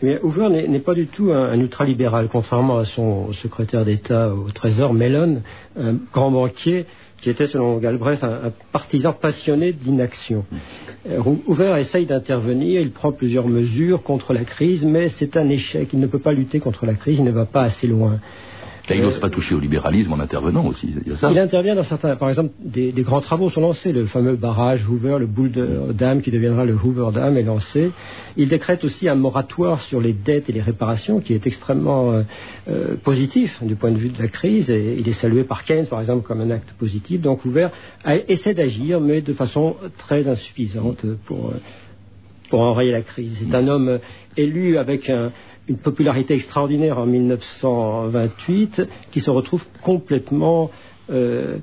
Mais 0.00 0.20
Hoover 0.22 0.48
n'est 0.48 0.68
n'est 0.68 0.78
pas 0.78 0.94
du 0.94 1.08
tout 1.08 1.32
un, 1.32 1.50
un 1.50 1.58
ultralibéral, 1.58 2.28
contrairement 2.30 2.78
à 2.78 2.84
son 2.84 3.32
secrétaire 3.32 3.84
d'État 3.84 4.32
au 4.32 4.50
Trésor, 4.50 4.94
Mellon, 4.94 5.42
un 5.76 5.94
grand 6.12 6.30
banquier 6.30 6.86
qui 7.20 7.30
était, 7.30 7.46
selon 7.46 7.78
Galbraith, 7.78 8.22
un, 8.22 8.46
un 8.46 8.52
partisan 8.72 9.12
passionné 9.12 9.72
d'inaction. 9.72 10.44
Euh, 11.08 11.20
Hoover 11.46 11.74
essaye 11.78 12.06
d'intervenir, 12.06 12.80
il 12.80 12.90
prend 12.90 13.12
plusieurs 13.12 13.48
mesures 13.48 14.02
contre 14.02 14.32
la 14.32 14.44
crise, 14.44 14.84
mais 14.84 15.08
c'est 15.08 15.36
un 15.36 15.48
échec. 15.48 15.88
Il 15.92 16.00
ne 16.00 16.06
peut 16.06 16.18
pas 16.18 16.32
lutter 16.32 16.60
contre 16.60 16.86
la 16.86 16.94
crise, 16.94 17.18
il 17.18 17.24
ne 17.24 17.30
va 17.30 17.46
pas 17.46 17.62
assez 17.62 17.86
loin. 17.86 18.20
Il 18.96 19.02
n'ose 19.02 19.18
pas 19.20 19.30
toucher 19.30 19.54
au 19.54 19.60
libéralisme 19.60 20.12
en 20.12 20.20
intervenant 20.20 20.64
aussi. 20.66 20.94
Il 21.04 21.10
y 21.12 21.14
a 21.14 21.16
ça. 21.18 21.30
Il 21.30 21.38
intervient 21.38 21.74
dans 21.74 21.82
certains, 21.82 22.16
par 22.16 22.28
exemple, 22.30 22.50
des, 22.62 22.92
des 22.92 23.02
grands 23.02 23.20
travaux 23.20 23.50
sont 23.50 23.60
lancés. 23.60 23.92
Le 23.92 24.06
fameux 24.06 24.36
barrage 24.36 24.86
Hoover, 24.88 25.16
le 25.18 25.26
boule 25.26 25.50
de 25.52 25.92
Dam 25.92 26.22
qui 26.22 26.30
deviendra 26.30 26.64
le 26.64 26.74
Hoover 26.74 27.08
Dam 27.12 27.36
est 27.36 27.42
lancé. 27.42 27.90
Il 28.36 28.48
décrète 28.48 28.84
aussi 28.84 29.08
un 29.08 29.14
moratoire 29.14 29.80
sur 29.82 30.00
les 30.00 30.12
dettes 30.12 30.48
et 30.48 30.52
les 30.52 30.62
réparations 30.62 31.20
qui 31.20 31.34
est 31.34 31.46
extrêmement 31.46 32.12
euh, 32.12 32.22
euh, 32.70 32.96
positif 33.02 33.62
du 33.62 33.74
point 33.74 33.90
de 33.90 33.98
vue 33.98 34.08
de 34.10 34.20
la 34.22 34.28
crise. 34.28 34.70
Et 34.70 34.96
il 34.98 35.08
est 35.08 35.12
salué 35.12 35.44
par 35.44 35.64
Keynes, 35.64 35.86
par 35.86 36.00
exemple, 36.00 36.26
comme 36.26 36.40
un 36.40 36.50
acte 36.50 36.72
positif. 36.78 37.20
Donc 37.20 37.44
Hoover 37.44 37.68
a- 38.04 38.16
essaie 38.28 38.54
d'agir, 38.54 39.00
mais 39.00 39.20
de 39.20 39.32
façon 39.32 39.76
très 39.98 40.26
insuffisante 40.28 41.04
pour, 41.26 41.48
euh, 41.50 41.60
pour 42.48 42.60
enrayer 42.60 42.92
la 42.92 43.02
crise. 43.02 43.36
C'est 43.40 43.54
un 43.54 43.68
homme 43.68 43.88
euh, 43.88 43.98
élu 44.36 44.78
avec 44.78 45.10
un- 45.10 45.32
une 45.68 45.76
popularité 45.78 46.34
extraordinaire 46.34 46.98
en 46.98 47.06
1928 47.06 48.82
qui 49.10 49.20
se 49.20 49.30
retrouve 49.30 49.64
complètement 49.82 50.70
euh, 51.10 51.58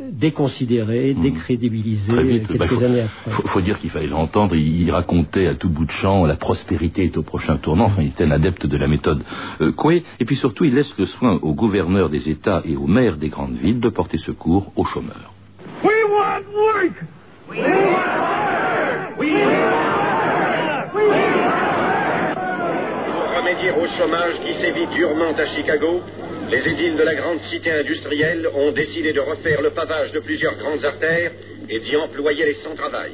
déconsidéré, 0.00 1.12
décrédibilisé 1.14 2.12
Mmh. 2.12 2.26
Vite. 2.26 2.46
quelques 2.48 2.58
Bah, 2.58 2.66
faut, 2.66 2.82
années 2.82 3.02
après. 3.02 3.30
faut- 3.32 3.46
faut 3.48 3.60
dire 3.60 3.78
qu'il 3.78 3.90
fallait 3.90 4.06
l'entendre. 4.06 4.54
Il, 4.56 4.80
il 4.82 4.90
racontait 4.90 5.46
à 5.46 5.54
tout 5.54 5.68
bout 5.68 5.84
de 5.84 5.90
champ 5.90 6.24
la 6.24 6.36
prospérité 6.36 7.04
est 7.04 7.16
au 7.18 7.22
prochain 7.22 7.56
tournant. 7.58 7.84
Enfin, 7.84 8.00
il 8.02 8.08
était 8.08 8.24
un 8.24 8.30
adepte 8.30 8.64
de 8.66 8.76
la 8.78 8.88
méthode 8.88 9.22
euh, 9.60 9.72
Coué. 9.72 10.04
Et 10.18 10.24
puis 10.24 10.36
surtout, 10.36 10.64
il 10.64 10.74
laisse 10.74 10.94
le 10.98 11.04
soin 11.04 11.38
aux 11.42 11.52
gouverneurs 11.52 12.08
des 12.08 12.30
États 12.30 12.62
et 12.64 12.76
aux 12.76 12.86
maires 12.86 13.16
des 13.18 13.28
grandes 13.28 13.56
villes 13.56 13.80
de 13.80 13.90
porter 13.90 14.16
secours 14.16 14.72
aux 14.76 14.84
chômeurs. 14.84 15.34
We 15.84 15.92
want 16.10 16.44
work! 16.54 16.92
We 17.50 17.58
want 17.58 17.68
work! 17.68 19.18
We 19.20 19.32
want 19.32 19.90
Pour 23.12 23.36
remédier 23.36 23.70
au 23.72 23.79
chômage 23.96 24.34
qui 24.44 24.54
sévit 24.60 24.86
durement 24.88 25.32
à 25.32 25.46
Chicago, 25.46 26.02
les 26.50 26.66
édiles 26.68 26.96
de 26.96 27.02
la 27.02 27.14
grande 27.14 27.40
cité 27.42 27.70
industrielle 27.70 28.48
ont 28.54 28.72
décidé 28.72 29.12
de 29.12 29.20
refaire 29.20 29.62
le 29.62 29.70
pavage 29.70 30.12
de 30.12 30.20
plusieurs 30.20 30.56
grandes 30.56 30.84
artères 30.84 31.32
et 31.68 31.78
d'y 31.78 31.96
employer 31.96 32.44
les 32.44 32.54
sans-travail. 32.54 33.12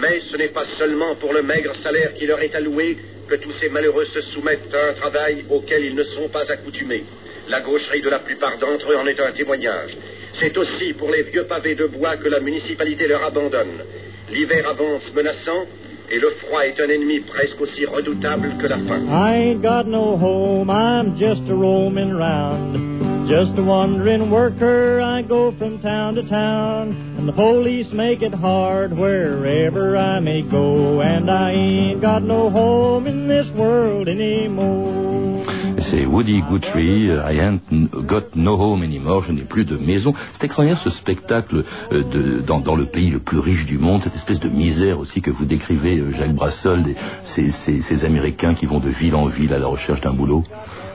Mais 0.00 0.20
ce 0.30 0.36
n'est 0.36 0.48
pas 0.48 0.64
seulement 0.78 1.16
pour 1.16 1.32
le 1.32 1.42
maigre 1.42 1.74
salaire 1.76 2.14
qui 2.14 2.26
leur 2.26 2.40
est 2.40 2.54
alloué 2.54 2.98
que 3.28 3.36
tous 3.36 3.52
ces 3.52 3.68
malheureux 3.68 4.06
se 4.06 4.20
soumettent 4.22 4.74
à 4.74 4.90
un 4.90 4.92
travail 4.94 5.44
auquel 5.50 5.84
ils 5.84 5.94
ne 5.94 6.04
sont 6.04 6.28
pas 6.28 6.50
accoutumés. 6.50 7.04
La 7.48 7.60
gaucherie 7.60 8.02
de 8.02 8.10
la 8.10 8.18
plupart 8.20 8.58
d'entre 8.58 8.92
eux 8.92 8.96
en 8.96 9.06
est 9.06 9.20
un 9.20 9.32
témoignage. 9.32 9.96
C'est 10.34 10.56
aussi 10.56 10.92
pour 10.94 11.10
les 11.10 11.22
vieux 11.24 11.44
pavés 11.44 11.74
de 11.74 11.86
bois 11.86 12.16
que 12.16 12.28
la 12.28 12.40
municipalité 12.40 13.06
leur 13.06 13.24
abandonne. 13.24 13.84
L'hiver 14.30 14.68
avance 14.68 15.12
menaçant 15.14 15.66
et 16.10 16.18
le 16.18 16.30
froid 16.40 16.64
est 16.64 16.80
un 16.80 16.88
ennemi 16.88 17.20
presque 17.20 17.60
aussi 17.60 17.84
redoutable 17.84 18.56
que 18.60 18.66
la 18.66 18.78
faim. 18.78 19.08
I 19.08 19.34
ain't 19.36 19.62
got 19.62 19.86
no 19.86 20.16
home, 20.16 20.70
I'm 20.70 21.16
just 21.18 21.42
a 21.48 21.54
roaming 21.54 22.12
round. 22.12 23.28
Just 23.28 23.58
a 23.58 23.62
wandering 23.62 24.30
worker, 24.30 25.02
I 25.02 25.20
go 25.20 25.52
from 25.58 25.80
town 25.82 26.14
to 26.14 26.22
town. 26.22 26.96
And 27.18 27.28
the 27.28 27.34
police 27.34 27.92
make 27.92 28.22
it 28.22 28.32
hard 28.32 28.96
wherever 28.96 29.98
I 29.98 30.18
may 30.20 30.40
go. 30.40 31.02
And 31.02 31.30
I 31.30 31.50
ain't 31.50 32.00
got 32.00 32.22
no 32.22 32.48
home 32.48 33.06
in 33.06 33.28
this 33.28 33.46
world 33.54 34.08
anymore. 34.08 35.44
C'est 35.90 36.04
Woody 36.04 36.42
Guthrie, 36.42 37.06
I 37.06 37.40
ain't 37.40 37.62
got 38.06 38.36
no 38.36 38.56
home 38.56 38.82
anymore, 38.82 39.22
je 39.24 39.32
n'ai 39.32 39.42
plus 39.42 39.64
de 39.64 39.76
maison. 39.78 40.12
C'est 40.32 40.44
extraordinaire 40.44 40.78
ce 40.78 40.90
spectacle 40.90 41.64
euh, 41.92 42.04
de, 42.04 42.40
dans, 42.40 42.60
dans 42.60 42.76
le 42.76 42.86
pays 42.86 43.10
le 43.10 43.20
plus 43.20 43.38
riche 43.38 43.64
du 43.64 43.78
monde, 43.78 44.02
cette 44.02 44.14
espèce 44.14 44.38
de 44.40 44.50
misère 44.50 44.98
aussi 44.98 45.22
que 45.22 45.30
vous 45.30 45.46
décrivez, 45.46 45.98
euh, 45.98 46.10
Jacques 46.10 46.34
Brassol, 46.34 46.84
ces, 47.22 47.50
ces, 47.50 47.80
ces 47.80 48.04
Américains 48.04 48.54
qui 48.54 48.66
vont 48.66 48.80
de 48.80 48.90
ville 48.90 49.14
en 49.14 49.26
ville 49.26 49.54
à 49.54 49.58
la 49.58 49.66
recherche 49.66 50.02
d'un 50.02 50.12
boulot. 50.12 50.42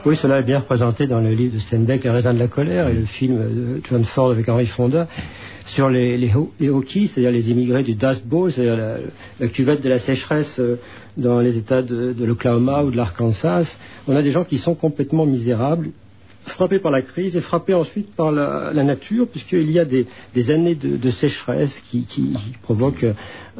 Oui, 0.06 0.16
cela 0.16 0.40
est 0.40 0.42
bien 0.42 0.58
représenté 0.58 1.06
dans 1.06 1.20
le 1.20 1.30
livre 1.30 1.54
de 1.54 1.58
Steinbeck, 1.58 2.04
Les 2.04 2.10
raisins 2.10 2.34
de 2.34 2.38
la 2.38 2.48
colère, 2.48 2.88
et 2.88 2.92
le 2.92 3.06
film 3.06 3.38
de 3.38 3.80
John 3.88 4.04
Ford 4.04 4.32
avec 4.32 4.46
Henry 4.50 4.66
Fonda 4.66 5.08
sur 5.64 5.88
les, 5.88 6.18
les, 6.18 6.68
Hokies, 6.68 7.06
c'est-à-dire 7.06 7.30
les 7.30 7.50
immigrés 7.50 7.82
du 7.82 7.94
Dust 7.94 8.26
Bowl, 8.26 8.52
c'est-à-dire 8.52 8.76
la, 8.76 8.96
la, 9.40 9.48
cuvette 9.48 9.80
de 9.80 9.88
la 9.88 9.98
sécheresse 9.98 10.60
euh, 10.60 10.78
dans 11.16 11.40
les 11.40 11.56
États 11.56 11.80
de 11.80 12.22
l'Oklahoma 12.22 12.84
ou 12.84 12.90
de 12.90 12.98
l'Arkansas. 12.98 13.78
On 14.06 14.14
a 14.14 14.20
des 14.20 14.30
gens 14.30 14.44
qui 14.44 14.58
sont 14.58 14.74
complètement 14.74 15.24
misérables, 15.24 15.88
frappés 16.46 16.78
par 16.78 16.92
la 16.92 17.02
crise 17.02 17.36
et 17.36 17.40
frappés 17.40 17.74
ensuite 17.74 18.14
par 18.14 18.32
la, 18.32 18.72
la 18.72 18.84
nature, 18.84 19.26
puisqu'il 19.28 19.70
y 19.70 19.78
a 19.78 19.84
des, 19.84 20.06
des 20.34 20.50
années 20.50 20.74
de, 20.74 20.96
de, 20.96 21.10
sécheresse 21.10 21.78
qui, 21.90 22.04
qui, 22.04 22.34
provoquent 22.62 23.06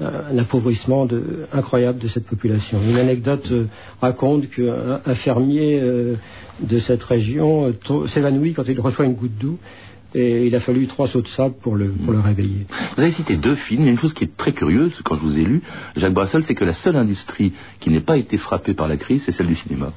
un, 0.00 0.06
un 0.30 0.38
appauvrissement 0.38 1.06
de, 1.06 1.46
incroyable 1.52 1.98
de 1.98 2.08
cette 2.08 2.26
population. 2.26 2.80
Une 2.82 2.96
anecdote 2.98 3.50
euh, 3.52 3.66
raconte 4.00 4.48
qu'un 4.50 5.00
un 5.04 5.14
fermier 5.14 5.80
euh, 5.80 6.16
de 6.60 6.78
cette 6.78 7.04
région 7.04 7.72
euh, 7.90 8.06
s'évanouit 8.06 8.52
quand 8.54 8.68
il 8.68 8.80
reçoit 8.80 9.06
une 9.06 9.14
goutte 9.14 9.38
d'eau 9.38 9.58
et 10.14 10.46
il 10.46 10.54
a 10.54 10.60
fallu 10.60 10.86
trois 10.86 11.08
sauts 11.08 11.22
de 11.22 11.28
sable 11.28 11.56
pour 11.60 11.74
le, 11.74 11.88
pour 11.88 12.12
le 12.12 12.20
réveiller. 12.20 12.66
Vous 12.96 13.02
avez 13.02 13.10
cité 13.10 13.36
deux 13.36 13.56
films, 13.56 13.88
une 13.88 13.98
chose 13.98 14.14
qui 14.14 14.24
est 14.24 14.36
très 14.36 14.52
curieuse 14.52 14.94
quand 15.04 15.16
je 15.16 15.20
vous 15.20 15.36
ai 15.38 15.42
lu, 15.44 15.62
Jacques 15.96 16.14
Brassel, 16.14 16.44
c'est 16.44 16.54
que 16.54 16.64
la 16.64 16.72
seule 16.72 16.96
industrie 16.96 17.52
qui 17.80 17.90
n'est 17.90 18.00
pas 18.00 18.16
été 18.16 18.38
frappée 18.38 18.74
par 18.74 18.86
la 18.86 18.96
crise, 18.96 19.24
c'est 19.24 19.32
celle 19.32 19.48
du 19.48 19.56
cinéma. 19.56 19.92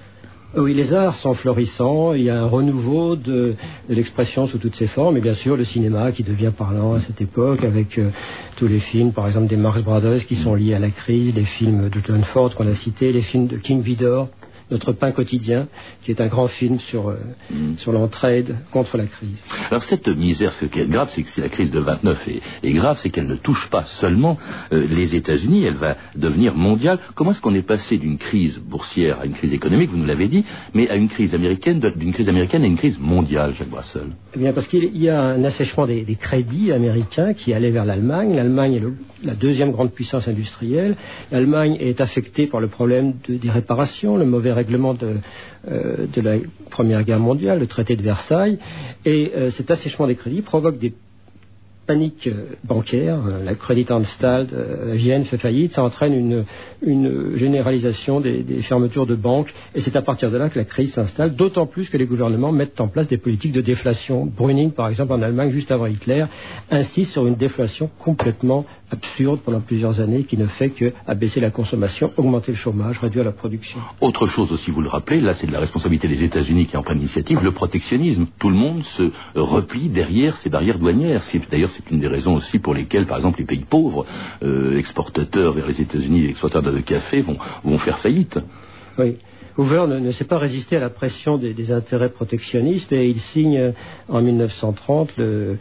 Oui, 0.56 0.74
les 0.74 0.94
arts 0.94 1.18
sont 1.18 1.34
florissants, 1.34 2.14
il 2.14 2.24
y 2.24 2.30
a 2.30 2.40
un 2.40 2.46
renouveau 2.46 3.18
de, 3.18 3.56
l'expression 3.90 4.48
sous 4.48 4.58
toutes 4.58 4.78
ses 4.78 4.88
formes, 4.88 5.18
et 5.18 5.22
bien 5.22 5.34
sûr 5.34 5.58
le 5.58 5.66
cinéma 5.66 6.14
qui 6.14 6.24
devient 6.24 6.54
parlant 6.58 6.94
à 6.94 7.02
cette 7.02 7.20
époque, 7.20 7.66
avec 7.66 7.98
euh, 7.98 8.12
tous 8.56 8.68
les 8.68 8.80
films, 8.80 9.12
par 9.12 9.28
exemple 9.28 9.48
des 9.48 9.58
Marx 9.58 9.82
Brothers 9.82 10.26
qui 10.26 10.36
sont 10.36 10.56
liés 10.56 10.74
à 10.74 10.80
la 10.80 10.90
crise, 10.90 11.36
les 11.36 11.44
films 11.44 11.90
de 11.90 12.00
John 12.06 12.24
Ford 12.24 12.56
qu'on 12.56 12.66
a 12.66 12.76
cités, 12.76 13.12
les 13.12 13.22
films 13.22 13.48
de 13.48 13.58
King 13.58 13.82
Vidor, 13.82 14.30
notre 14.72 14.92
pain 14.92 15.12
quotidien, 15.12 15.68
qui 16.04 16.12
est 16.12 16.22
un 16.22 16.28
grand 16.28 16.48
film 16.48 16.80
sur, 16.80 17.10
euh, 17.10 17.18
mm. 17.52 17.78
sur 17.78 17.92
l'entraide 17.92 18.58
contre 18.72 18.98
la 18.98 19.06
crise. 19.06 19.42
Alors 19.70 19.84
cette 19.84 20.08
misère, 20.08 20.54
ce 20.54 20.66
qui 20.66 20.80
est 20.80 20.88
grave, 20.88 21.10
c'est 21.12 21.24
que 21.24 21.30
si 21.30 21.42
la 21.42 21.50
crise 21.50 21.72
de 21.72 21.80
29 21.80 22.28
est, 22.28 22.42
est 22.64 22.74
grave, 22.74 22.98
c'est 23.00 23.10
qu'elle 23.10 23.28
ne 23.28 23.36
touche 23.36 23.70
pas 23.70 23.84
seulement 23.84 24.38
euh, 24.72 24.86
les 24.88 25.16
États-Unis, 25.16 25.64
elle 25.66 25.78
va 25.78 25.98
devenir 26.16 26.56
mondiale. 26.56 27.00
Comment 27.16 27.32
est-ce 27.32 27.42
qu'on 27.42 27.56
est 27.56 27.62
passé 27.62 27.98
d'une 27.98 28.18
crise 28.18 28.60
boursière 28.60 29.20
à 29.22 29.26
une 29.26 29.34
crise 29.34 29.54
économique, 29.54 29.92
vous 29.92 29.98
nous 29.98 30.06
l'avez 30.06 30.28
dit, 30.28 30.44
mais 30.74 30.90
à 30.90 30.96
une 30.96 31.10
crise 31.10 31.34
américaine, 31.34 31.80
d'une 31.80 32.14
crise 32.14 32.30
américaine 32.30 32.64
à 32.64 32.68
une 32.68 32.78
crise 32.78 33.00
mondiale, 33.00 33.54
Jacques 33.54 33.70
Brassel? 33.70 34.12
Eh 34.38 34.40
bien, 34.40 34.54
parce 34.54 34.68
qu'il 34.68 34.96
y 34.96 35.10
a 35.10 35.20
un 35.20 35.44
assèchement 35.44 35.88
des, 35.88 36.06
crédits 36.20 36.72
américains 36.72 37.34
qui 37.34 37.54
allaient 37.54 37.72
vers 37.72 37.86
l'Allemagne. 37.86 38.36
L'Allemagne 38.36 38.76
est 38.76 38.80
le, 38.80 38.94
la 39.24 39.34
deuxième 39.34 39.72
grande 39.72 39.92
puissance 39.92 40.28
industrielle. 40.28 40.96
L'Allemagne 41.32 41.76
est 41.80 42.02
affectée 42.02 42.46
par 42.46 42.62
le 42.62 42.68
problème 42.68 43.16
de, 43.28 43.38
des 43.38 43.50
réparations, 43.50 44.16
le 44.16 44.26
mauvais 44.26 44.52
règlement 44.52 44.94
de, 44.94 45.16
euh, 45.72 46.06
de, 46.14 46.22
la 46.22 46.36
Première 46.70 47.04
Guerre 47.04 47.20
mondiale, 47.20 47.58
le 47.58 47.66
traité 47.66 47.96
de 47.96 48.04
Versailles, 48.04 48.60
et 49.06 49.32
euh, 49.36 49.50
cet 49.50 49.72
assèchement 49.72 50.06
des 50.06 50.14
crédits 50.14 50.44
provoque 50.44 50.78
des 50.78 50.94
paniques 51.88 52.30
bancaires. 52.64 53.20
La 53.44 53.56
Credit 53.56 53.88
Anstalt 53.90 54.54
Vienne 54.92 55.26
fait 55.26 55.38
faillite, 55.38 55.74
ça 55.74 55.84
entraîne 55.84 56.46
une, 56.82 57.36
généralisation 57.36 58.20
des, 58.20 58.44
fermetures 58.62 59.08
de 59.08 59.16
banques, 59.16 59.54
et 59.74 59.82
c'est 59.82 59.96
à 59.96 60.02
partir 60.02 60.30
de 60.30 60.38
là 60.38 60.50
que 60.50 60.60
la 60.60 60.66
crise 60.66 60.94
s'installe, 60.94 61.36
d'autant 61.36 61.66
plus 61.66 61.90
que 61.90 61.98
les 61.98 62.06
gouvernements 62.06 62.52
mettent 62.52 62.80
en 62.82 62.88
place 62.88 63.08
des 63.08 63.18
politiques 63.18 63.54
de 63.54 63.62
déflation. 63.62 64.26
Bruning, 64.26 64.72
par 64.72 64.90
exemple, 64.90 65.14
en 65.14 65.22
Allemagne, 65.22 65.52
juste 65.52 65.72
avant 65.72 65.88
Hitler, 65.88 66.26
insiste 66.70 67.12
sur 67.12 67.26
une 67.26 67.36
déflation 67.36 67.90
complètement 67.98 68.66
absurde 68.92 69.42
pendant 69.44 69.60
plusieurs 69.60 70.00
années 70.00 70.24
qui 70.24 70.38
ne 70.38 70.48
fait 70.48 70.70
qu'abaisser 70.70 71.40
la 71.40 71.52
consommation, 71.52 72.12
augmenter 72.18 72.52
le 72.52 72.58
chômage, 72.58 73.00
réduire 73.00 73.26
la 73.26 73.32
production. 73.32 73.80
Autre 74.00 74.26
chose 74.28 74.52
aussi, 74.52 74.72
vous 74.72 74.82
le 74.82 74.88
rappelez, 74.88 75.20
là 75.20 75.34
c'est 75.34 75.48
de 75.48 75.52
la 75.52 75.60
responsabilité 75.60 76.08
des 76.08 76.24
États-Unis 76.24 76.68
qui 76.68 76.78
en 76.78 76.84
prennent 76.84 76.98
l'initiative, 76.98 77.44
le 77.44 77.52
protectionnisme. 77.52 78.28
Tout 78.40 78.50
le 78.50 78.56
monde 78.56 78.84
se 78.84 79.12
replie 79.36 79.90
derrière 79.90 80.38
ces 80.38 80.50
barrières 80.50 80.80
douanières. 80.80 81.22
D'ailleurs, 81.52 81.70
c'est 81.70 81.90
une 81.92 82.00
des 82.00 82.08
raisons 82.08 82.36
aussi 82.36 82.60
pour 82.60 82.74
lesquelles, 82.74 83.06
par 83.06 83.18
exemple, 83.18 83.40
les 83.40 83.46
pays 83.46 83.66
pauvres, 83.70 84.06
euh, 84.44 84.78
exportateurs 84.78 85.54
vers 85.54 85.68
les 85.68 85.82
États-Unis, 85.82 86.26
exportateurs 86.26 86.74
de 86.74 86.80
café, 86.80 87.22
vont, 87.22 87.38
vont 87.64 87.78
faire 87.78 88.00
faillite. 88.00 88.40
Oui. 88.98 89.16
Hoover 89.58 89.86
ne, 89.88 89.98
ne, 89.98 90.12
sait 90.12 90.26
pas 90.26 90.38
résister 90.38 90.78
à 90.78 90.80
la 90.80 90.92
pression 90.92 91.38
des, 91.38 91.54
des, 91.54 91.72
intérêts 91.72 92.10
protectionnistes 92.10 92.92
et 92.94 93.10
il 93.10 93.20
signe 93.20 93.74
en 94.08 94.22
1930 94.22 95.18
le, 95.18 95.58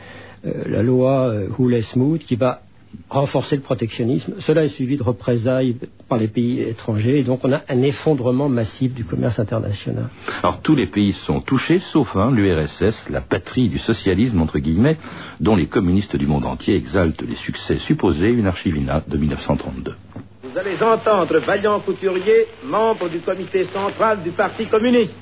euh, 0.46 0.62
la 0.66 0.82
loi 0.82 1.28
euh, 1.28 1.48
Houle-Smoot 1.58 2.20
qui 2.20 2.36
va 2.36 2.62
renforcer 3.08 3.56
le 3.56 3.62
protectionnisme. 3.62 4.34
Cela 4.40 4.64
est 4.64 4.70
suivi 4.70 4.96
de 4.96 5.02
représailles 5.02 5.76
par 6.08 6.18
les 6.18 6.28
pays 6.28 6.60
étrangers 6.60 7.18
et 7.18 7.22
donc 7.22 7.40
on 7.44 7.52
a 7.52 7.62
un 7.68 7.82
effondrement 7.82 8.48
massif 8.48 8.94
du 8.94 9.04
commerce 9.04 9.38
international. 9.38 10.08
Alors 10.42 10.60
tous 10.60 10.74
les 10.74 10.88
pays 10.88 11.12
sont 11.12 11.40
touchés 11.40 11.78
sauf 11.78 12.14
un, 12.16 12.30
l'URSS, 12.30 13.08
la 13.10 13.20
patrie 13.20 13.68
du 13.68 13.78
socialisme 13.78 14.40
entre 14.40 14.58
guillemets, 14.58 14.98
dont 15.40 15.56
les 15.56 15.66
communistes 15.66 16.16
du 16.16 16.26
monde 16.26 16.44
entier 16.46 16.74
exaltent 16.74 17.22
les 17.22 17.36
succès 17.36 17.78
supposés, 17.78 18.28
une 18.28 18.46
archivina 18.46 19.02
de 19.06 19.16
1932. 19.16 19.94
Vous 20.44 20.58
allez 20.58 20.82
entendre 20.82 21.38
Vaillant 21.40 21.80
Couturier, 21.80 22.46
membre 22.64 23.10
du 23.10 23.18
comité 23.20 23.64
central 23.64 24.22
du 24.22 24.30
Parti 24.30 24.66
communiste. 24.66 25.14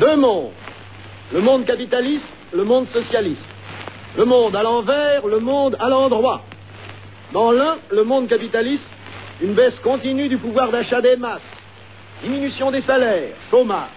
Deux 0.00 0.16
mondes. 0.16 0.50
Le 1.32 1.40
monde 1.40 1.64
capitaliste, 1.64 2.28
le 2.52 2.64
monde 2.64 2.86
socialiste. 2.88 3.51
Le 4.16 4.24
monde 4.26 4.54
à 4.54 4.62
l'envers, 4.62 5.26
le 5.26 5.38
monde 5.38 5.76
à 5.80 5.88
l'endroit. 5.88 6.42
Dans 7.32 7.50
l'un, 7.50 7.78
le 7.90 8.04
monde 8.04 8.28
capitaliste, 8.28 8.90
une 9.40 9.54
baisse 9.54 9.78
continue 9.80 10.28
du 10.28 10.36
pouvoir 10.36 10.70
d'achat 10.70 11.00
des 11.00 11.16
masses, 11.16 11.50
diminution 12.22 12.70
des 12.70 12.82
salaires, 12.82 13.34
chômage. 13.50 13.88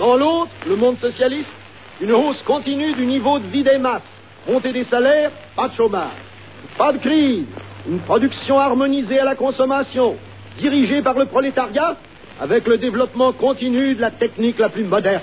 Dans 0.00 0.16
l'autre, 0.16 0.50
le 0.66 0.74
monde 0.74 0.98
socialiste, 0.98 1.52
une 2.00 2.12
hausse 2.12 2.42
continue 2.42 2.92
du 2.94 3.06
niveau 3.06 3.38
de 3.38 3.46
vie 3.46 3.62
des 3.62 3.78
masses, 3.78 4.22
montée 4.48 4.72
des 4.72 4.84
salaires, 4.84 5.30
pas 5.54 5.68
de 5.68 5.74
chômage, 5.74 6.10
pas 6.76 6.92
de 6.92 6.98
crise, 6.98 7.46
une 7.88 8.00
production 8.00 8.58
harmonisée 8.58 9.20
à 9.20 9.24
la 9.24 9.36
consommation, 9.36 10.16
dirigée 10.58 11.02
par 11.02 11.14
le 11.14 11.26
prolétariat, 11.26 11.96
avec 12.40 12.66
le 12.66 12.78
développement 12.78 13.32
continu 13.32 13.94
de 13.94 14.00
la 14.00 14.10
technique 14.10 14.58
la 14.58 14.68
plus 14.68 14.84
moderne. 14.84 15.22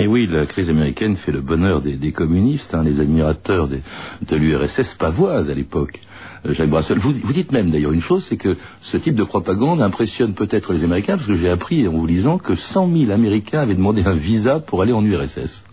Et 0.00 0.06
oui, 0.06 0.28
la 0.28 0.46
crise 0.46 0.70
américaine 0.70 1.16
fait 1.16 1.32
le 1.32 1.40
bonheur 1.40 1.82
des, 1.82 2.12
communistes, 2.12 2.72
hein, 2.72 2.84
les 2.84 3.00
admirateurs 3.00 3.66
de 3.68 4.36
l'URSS 4.36 4.94
pavoise 4.94 5.50
à 5.50 5.54
l'époque. 5.54 5.98
Euh, 6.46 6.54
Jacques 6.54 6.70
Brassel, 6.70 6.98
vous, 6.98 7.12
vous, 7.12 7.32
dites 7.32 7.50
même 7.50 7.72
d'ailleurs 7.72 7.90
une 7.90 8.00
chose, 8.00 8.24
c'est 8.28 8.36
que 8.36 8.56
ce 8.80 8.96
type 8.96 9.16
de 9.16 9.24
propagande 9.24 9.82
impressionne 9.82 10.34
peut-être 10.34 10.72
les 10.72 10.84
Américains, 10.84 11.16
parce 11.16 11.26
que 11.26 11.34
j'ai 11.34 11.50
appris 11.50 11.88
en 11.88 11.90
vous 11.90 12.06
lisant 12.06 12.38
que 12.38 12.54
100 12.54 12.96
000 12.96 13.10
Américains 13.10 13.58
avaient 13.58 13.74
demandé 13.74 14.04
un 14.04 14.14
visa 14.14 14.60
pour 14.60 14.82
aller 14.82 14.92
en 14.92 15.04
URSS. 15.04 15.64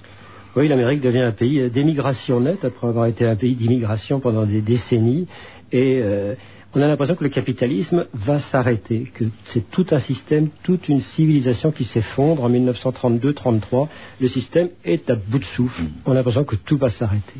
Oui, 0.55 0.69
l'Amérique 0.69 1.01
devient 1.01 1.21
un 1.21 1.31
pays 1.31 1.69
d'émigration 1.69 2.39
nette 2.39 2.65
après 2.65 2.87
avoir 2.87 3.05
été 3.05 3.27
un 3.27 3.35
pays 3.35 3.53
d'immigration 3.53 4.19
pendant 4.19 4.47
des 4.47 4.61
décennies. 4.61 5.27
Et 5.71 5.99
euh, 6.01 6.33
on 6.75 6.81
a 6.81 6.87
l'impression 6.87 7.15
que 7.15 7.23
le 7.23 7.29
capitalisme 7.29 8.05
va 8.13 8.39
s'arrêter, 8.39 9.09
que 9.13 9.25
c'est 9.45 9.71
tout 9.71 9.85
un 9.91 9.99
système, 9.99 10.49
toute 10.63 10.89
une 10.89 10.99
civilisation 10.99 11.71
qui 11.71 11.85
s'effondre 11.85 12.43
en 12.43 12.49
1932-33. 12.49 13.87
Le 14.19 14.27
système 14.27 14.69
est 14.83 15.09
à 15.09 15.15
bout 15.15 15.39
de 15.39 15.45
souffle. 15.45 15.83
Mmh. 15.83 15.89
On 16.05 16.11
a 16.11 16.15
l'impression 16.15 16.43
que 16.43 16.57
tout 16.57 16.77
va 16.77 16.89
s'arrêter. 16.89 17.39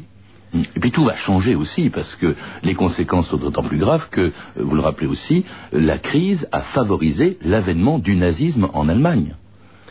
Et 0.54 0.80
puis 0.80 0.92
tout 0.92 1.04
va 1.04 1.16
changer 1.16 1.54
aussi, 1.54 1.90
parce 1.90 2.16
que 2.16 2.34
les 2.64 2.76
conséquences 2.76 3.28
sont 3.28 3.38
d'autant 3.38 3.64
plus 3.64 3.78
graves 3.78 4.08
que, 4.10 4.32
vous 4.56 4.76
le 4.76 4.82
rappelez 4.82 5.08
aussi, 5.08 5.44
la 5.74 5.98
crise 5.98 6.48
a 6.54 6.62
favorisé 6.62 7.38
l'avènement 7.42 8.00
du 8.00 8.16
nazisme 8.16 8.70
en 8.74 8.88
Allemagne. 8.88 9.36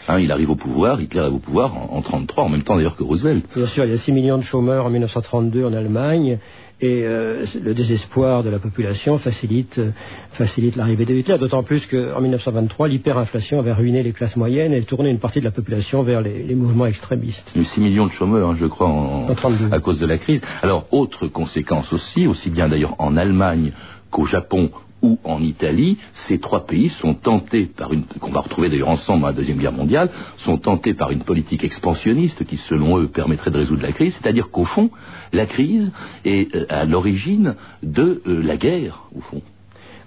Hein, 0.08 0.20
il 0.20 0.30
arrive 0.32 0.50
au 0.50 0.56
pouvoir, 0.56 1.00
Hitler 1.00 1.20
arrive 1.20 1.34
au 1.34 1.38
pouvoir 1.38 1.74
en 1.74 2.00
1933, 2.00 2.44
en, 2.44 2.46
en 2.46 2.50
même 2.50 2.62
temps 2.62 2.76
d'ailleurs 2.76 2.96
que 2.96 3.02
Roosevelt. 3.02 3.44
Bien 3.54 3.66
sûr, 3.66 3.84
il 3.84 3.90
y 3.90 3.94
a 3.94 3.98
6 3.98 4.12
millions 4.12 4.36
de 4.36 4.42
chômeurs 4.42 4.86
en 4.86 4.90
1932 4.90 5.64
en 5.64 5.72
Allemagne, 5.72 6.38
et 6.80 7.04
euh, 7.04 7.44
le 7.62 7.72
désespoir 7.72 8.42
de 8.42 8.50
la 8.50 8.58
population 8.58 9.18
facilite, 9.18 9.78
euh, 9.78 9.90
facilite 10.32 10.76
l'arrivée 10.76 11.04
de 11.04 11.14
Hitler, 11.14 11.38
d'autant 11.38 11.62
plus 11.62 11.86
qu'en 11.86 12.20
1923, 12.20 12.88
l'hyperinflation 12.88 13.60
avait 13.60 13.72
ruiné 13.72 14.02
les 14.02 14.12
classes 14.12 14.36
moyennes 14.36 14.72
et 14.72 14.82
tourné 14.82 15.10
une 15.10 15.20
partie 15.20 15.40
de 15.40 15.44
la 15.44 15.50
population 15.50 16.02
vers 16.02 16.20
les, 16.20 16.42
les 16.42 16.54
mouvements 16.54 16.86
extrémistes. 16.86 17.50
Il 17.54 17.62
y 17.62 17.64
a 17.64 17.68
6 17.68 17.80
millions 17.80 18.06
de 18.06 18.12
chômeurs, 18.12 18.50
hein, 18.50 18.56
je 18.58 18.66
crois, 18.66 18.88
en, 18.88 19.28
en 19.28 19.70
à 19.70 19.80
cause 19.80 20.00
de 20.00 20.06
la 20.06 20.18
crise. 20.18 20.40
Alors, 20.62 20.86
autre 20.90 21.28
conséquence 21.28 21.92
aussi, 21.92 22.26
aussi 22.26 22.50
bien 22.50 22.68
d'ailleurs 22.68 22.96
en 22.98 23.16
Allemagne 23.16 23.72
qu'au 24.10 24.26
Japon 24.26 24.70
ou 25.04 25.18
en 25.22 25.42
Italie, 25.42 25.98
ces 26.14 26.38
trois 26.38 26.64
pays 26.66 26.88
sont 26.88 27.12
tentés 27.12 27.66
par 27.66 27.92
une, 27.92 28.04
qu'on 28.04 28.30
va 28.30 28.40
retrouver 28.40 28.70
d'ailleurs 28.70 28.88
ensemble 28.88 29.26
à 29.26 29.28
la 29.28 29.34
Deuxième 29.34 29.58
Guerre 29.58 29.72
mondiale, 29.72 30.08
sont 30.38 30.56
tentés 30.56 30.94
par 30.94 31.10
une 31.10 31.24
politique 31.24 31.62
expansionniste 31.62 32.44
qui, 32.44 32.56
selon 32.56 32.98
eux, 32.98 33.08
permettrait 33.08 33.50
de 33.50 33.58
résoudre 33.58 33.82
la 33.82 33.92
crise. 33.92 34.14
C'est-à-dire 34.14 34.48
qu'au 34.50 34.64
fond, 34.64 34.90
la 35.32 35.44
crise 35.44 35.92
est 36.24 36.54
euh, 36.56 36.64
à 36.70 36.86
l'origine 36.86 37.54
de 37.82 38.22
euh, 38.26 38.42
la 38.42 38.56
guerre, 38.56 39.04
au 39.14 39.20
fond. 39.20 39.42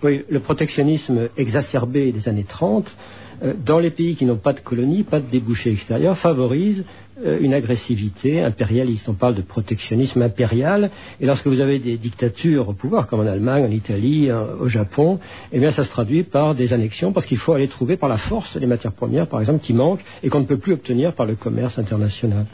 Oui, 0.04 0.24
le 0.30 0.40
protectionnisme 0.40 1.30
exacerbé 1.38 2.12
des 2.12 2.28
années 2.28 2.44
30 2.44 2.96
euh, 3.37 3.37
dans 3.66 3.80
les 3.80 3.92
pays 3.92 4.16
qui 4.16 4.26
n'ont 4.26 4.38
pas 4.38 4.54
de 4.54 4.60
colonies, 4.60 5.04
pas 5.04 5.20
de 5.20 5.30
débouchés 5.30 5.72
extérieurs, 5.72 6.18
favorise 6.18 6.84
euh, 7.26 7.40
une 7.42 7.54
agressivité 7.54 8.42
impérialiste. 8.42 9.10
On 9.10 9.14
parle 9.14 9.36
de 9.36 9.42
protectionnisme 9.42 10.22
impérial. 10.22 10.92
Et 11.20 11.26
lorsque 11.26 11.48
vous 11.48 11.60
avez 11.60 11.80
des 11.80 11.98
dictatures 11.98 12.70
au 12.70 12.74
pouvoir, 12.74 13.08
comme 13.08 13.22
en 13.22 13.28
Allemagne, 13.28 13.66
en 13.66 13.72
Italie, 13.72 14.30
au 14.32 14.68
Japon, 14.68 15.20
eh 15.52 15.60
bien, 15.60 15.72
ça 15.72 15.84
se 15.84 15.90
traduit 15.90 16.24
par 16.24 16.56
des 16.56 16.74
annexions, 16.74 17.14
parce 17.14 17.26
qu'il 17.26 17.38
faut 17.38 17.54
aller 17.54 17.68
trouver 17.68 17.98
par 17.98 18.10
la 18.10 18.18
force 18.18 18.56
les 18.56 18.68
matières 18.68 18.94
premières, 18.94 19.28
par 19.28 19.40
exemple, 19.40 19.64
qui 19.64 19.74
manquent 19.74 20.04
et 20.24 20.30
qu'on 20.30 20.42
ne 20.42 20.46
peut 20.46 20.58
plus 20.58 20.74
obtenir 20.74 21.14
par 21.14 21.26
le 21.26 21.36
commerce 21.36 21.78
international. 21.80 22.46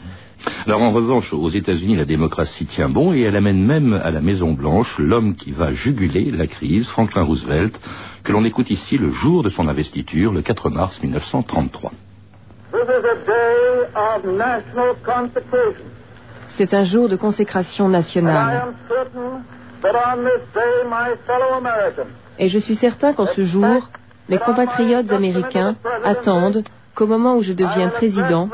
Alors 0.66 0.82
en 0.82 0.92
revanche, 0.92 1.32
aux 1.32 1.48
États-Unis, 1.48 1.96
la 1.96 2.04
démocratie 2.04 2.66
tient 2.66 2.88
bon 2.88 3.12
et 3.12 3.20
elle 3.20 3.36
amène 3.36 3.64
même 3.64 3.92
à 3.92 4.10
la 4.10 4.20
Maison 4.20 4.52
Blanche 4.52 4.98
l'homme 4.98 5.36
qui 5.36 5.52
va 5.52 5.72
juguler 5.72 6.30
la 6.30 6.46
crise, 6.46 6.86
Franklin 6.86 7.22
Roosevelt, 7.22 7.78
que 8.24 8.32
l'on 8.32 8.44
écoute 8.44 8.70
ici 8.70 8.96
le 8.96 9.10
jour 9.10 9.42
de 9.42 9.50
son 9.50 9.68
investiture, 9.68 10.32
le 10.32 10.42
4 10.42 10.70
mars 10.70 11.00
1933. 11.02 11.92
C'est 16.56 16.74
un 16.74 16.84
jour 16.84 17.08
de 17.08 17.16
consécration 17.16 17.88
nationale. 17.88 18.74
Et 22.38 22.48
je 22.48 22.58
suis 22.58 22.74
certain 22.76 23.12
qu'en 23.12 23.26
ce 23.26 23.44
jour, 23.44 23.90
mes 24.28 24.38
compatriotes 24.38 25.12
américains 25.12 25.76
attendent 26.04 26.64
qu'au 26.94 27.06
moment 27.06 27.36
où 27.36 27.42
je 27.42 27.52
deviens 27.52 27.88
président, 27.88 28.48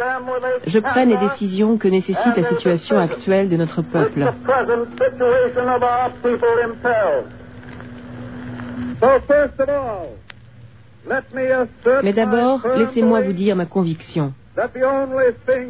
je 0.67 0.79
prenne 0.81 1.11
les 1.11 1.19
décisions 1.29 1.77
que 1.77 1.89
nécessite 1.89 2.37
la 2.37 2.49
situation 2.49 2.99
actuelle 2.99 3.49
de 3.49 3.57
notre 3.57 3.83
peuple. 3.83 4.33
Mais 12.03 12.13
d'abord, 12.13 12.67
laissez-moi 12.77 13.23
vous 13.23 13.33
dire 13.33 13.57
ma 13.57 13.67
conviction. 13.67 14.33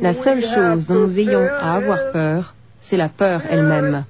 La 0.01 0.15
seule 0.15 0.45
chose 0.45 0.87
dont 0.87 0.95
nous 0.95 1.19
ayons 1.19 1.47
à 1.47 1.75
avoir 1.75 2.11
peur, 2.13 2.55
c'est 2.83 2.97
la 2.97 3.09
peur 3.09 3.43
elle-même. 3.49 4.05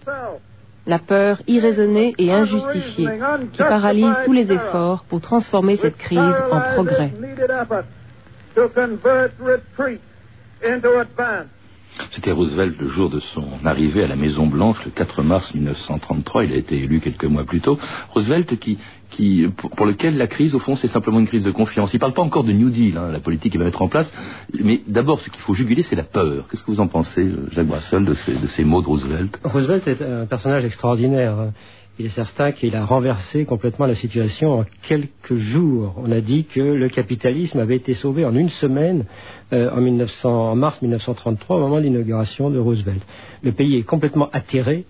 La 0.87 0.99
peur 0.99 1.43
irraisonnée 1.47 2.15
et 2.19 2.33
injustifiée 2.33 3.09
qui 3.53 3.59
paralyse 3.59 4.17
tous 4.25 4.33
les 4.33 4.51
efforts 4.51 5.05
pour 5.05 5.21
transformer 5.21 5.77
cette 5.77 5.99
crise 5.99 6.35
en 6.51 6.61
progrès. 6.75 7.13
C'était 12.11 12.33
Roosevelt 12.33 12.79
le 12.81 12.89
jour 12.89 13.11
de 13.11 13.21
son 13.21 13.47
arrivée 13.65 14.03
à 14.03 14.07
la 14.07 14.17
Maison 14.17 14.47
Blanche 14.47 14.85
le 14.85 14.91
4 14.91 15.23
mars 15.23 15.55
1933. 15.55 16.45
Il 16.45 16.53
a 16.53 16.57
été 16.57 16.77
élu 16.77 17.01
quelques 17.01 17.25
mois 17.25 17.45
plus 17.45 17.61
tôt. 17.61 17.79
Roosevelt 18.11 18.59
qui, 18.59 18.79
qui 19.11 19.47
pour 19.77 19.87
lequel 19.87 20.17
la 20.17 20.27
crise, 20.27 20.55
au 20.55 20.59
fond, 20.59 20.77
c'est 20.77 20.89
simplement 20.89 21.21
une 21.21 21.27
crise 21.27 21.45
de 21.45 21.51
confiance. 21.51 21.93
Il 21.93 21.97
ne 21.97 22.01
parle 22.01 22.15
pas 22.15 22.23
encore 22.23 22.45
de 22.45 22.53
New 22.53 22.71
Deal, 22.71 22.97
hein, 22.97 23.11
la 23.11 23.21
politique 23.21 23.53
qu'il 23.53 23.59
va 23.59 23.67
mettre 23.67 23.83
en 23.83 23.89
place. 23.89 24.13
Mais 24.63 24.81
d'abord, 24.87 25.21
ce 25.21 25.31
qu'il 25.31 25.41
faut 25.41 25.55
juguler, 25.55 25.83
c'est 25.83 25.97
la 25.97 26.05
peur. 26.05 26.47
Qu'est-ce 26.49 26.63
que 26.65 26.71
vous 26.71 26.81
en 26.81 26.89
pensez, 26.89 27.29
Jacques 27.51 27.67
Brassel, 27.67 28.05
de 28.05 28.15
ces, 28.15 28.35
de 28.35 28.47
ces 28.47 28.65
mots 28.65 28.83
de 28.83 28.87
Roosevelt? 28.87 29.39
Roosevelt 29.45 29.87
est 29.87 30.03
un 30.03 30.27
personnage 30.27 30.65
extraordinaire 30.65 31.53
il 32.01 32.07
est 32.07 32.09
certain 32.09 32.53
qu'il 32.53 32.75
a 32.77 32.85
renversé 32.87 33.45
complètement 33.45 33.85
la 33.85 33.95
situation 33.95 34.61
en 34.61 34.65
quelques 34.89 35.35
jours. 35.35 35.95
On 35.99 36.11
a 36.11 36.23
dit 36.23 36.45
que 36.45 36.61
le 36.61 36.89
capitalisme 36.89 37.59
avait 37.59 37.77
été 37.77 37.93
sauvé 37.93 38.25
en 38.25 38.35
une 38.35 38.49
semaine 38.49 39.05
euh, 39.53 39.71
en, 39.71 40.57
mars 40.57 40.81
1933 40.81 41.57
au 41.57 41.61
moment 41.61 41.77
de 41.77 41.83
l'inauguration 41.83 42.49
de 42.49 42.59
Roosevelt. 42.59 43.03
Le 43.43 43.53
pays 43.53 43.77
est 43.77 43.83
complètement 43.83 44.31
atterré, 44.33 44.87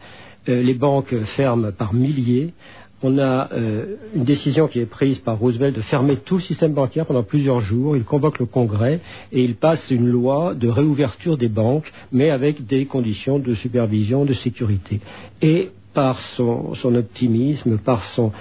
euh, 0.48 0.62
les 0.62 0.74
banques 0.74 1.16
ferment 1.24 1.72
par 1.72 1.94
milliers. 1.94 2.54
On 3.02 3.18
a 3.18 3.50
euh, 3.54 3.96
une 4.14 4.24
décision 4.24 4.68
qui 4.68 4.78
est 4.78 4.86
prise 4.86 5.18
par 5.18 5.36
Roosevelt 5.36 5.74
de 5.74 5.80
fermer 5.80 6.14
tout 6.14 6.36
le 6.36 6.42
système 6.42 6.74
bancaire 6.74 7.06
pendant 7.06 7.24
plusieurs 7.24 7.58
jours. 7.58 7.96
Il 7.96 8.04
convoque 8.04 8.38
le 8.38 8.46
Congrès 8.46 9.00
et 9.32 9.42
il 9.42 9.56
passe 9.56 9.90
une 9.90 10.06
loi 10.06 10.54
de 10.54 10.68
réouverture 10.68 11.36
des 11.36 11.48
banques, 11.48 11.90
mais 12.12 12.30
avec 12.30 12.66
des 12.66 12.86
conditions 12.86 13.40
de 13.40 13.54
supervision, 13.54 14.24
de 14.24 14.34
sécurité. 14.34 15.00
Et 15.42 15.70
par 15.92 16.20
son, 16.20 16.94
optimisme, 16.94 17.78
par 17.78 18.02
son, 18.04 18.32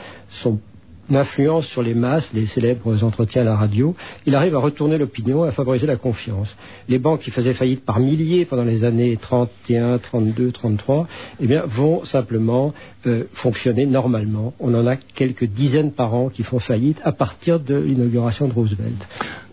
influence 1.11 1.65
sur 1.65 1.81
les 1.81 1.95
masses, 1.95 2.31
les 2.33 2.45
célèbres 2.45 3.03
entretiens 3.03 3.41
à 3.41 3.45
la 3.45 3.55
radio, 3.55 3.95
il 4.27 4.35
arrive 4.35 4.55
à 4.55 4.59
retourner 4.59 4.97
l'opinion 4.97 5.45
et 5.45 5.47
à 5.47 5.51
favoriser 5.51 5.87
la 5.87 5.95
confiance. 5.95 6.55
Les 6.87 6.99
banques 6.99 7.21
qui 7.21 7.31
faisaient 7.31 7.53
faillite 7.53 7.83
par 7.83 7.99
milliers 7.99 8.45
pendant 8.45 8.63
les 8.63 8.83
années 8.83 9.17
31, 9.17 9.97
32, 9.97 10.51
33, 10.51 11.07
eh 11.39 11.47
bien, 11.47 11.63
vont 11.65 12.05
simplement 12.05 12.73
euh, 13.07 13.23
fonctionner 13.33 13.85
normalement. 13.87 14.53
On 14.59 14.73
en 14.75 14.85
a 14.85 14.97
quelques 14.97 15.45
dizaines 15.45 15.93
par 15.93 16.13
an 16.13 16.29
qui 16.29 16.43
font 16.43 16.59
faillite 16.59 16.99
à 17.03 17.11
partir 17.11 17.59
de 17.59 17.75
l'inauguration 17.75 18.47
de 18.47 18.53
Roosevelt. 18.53 19.07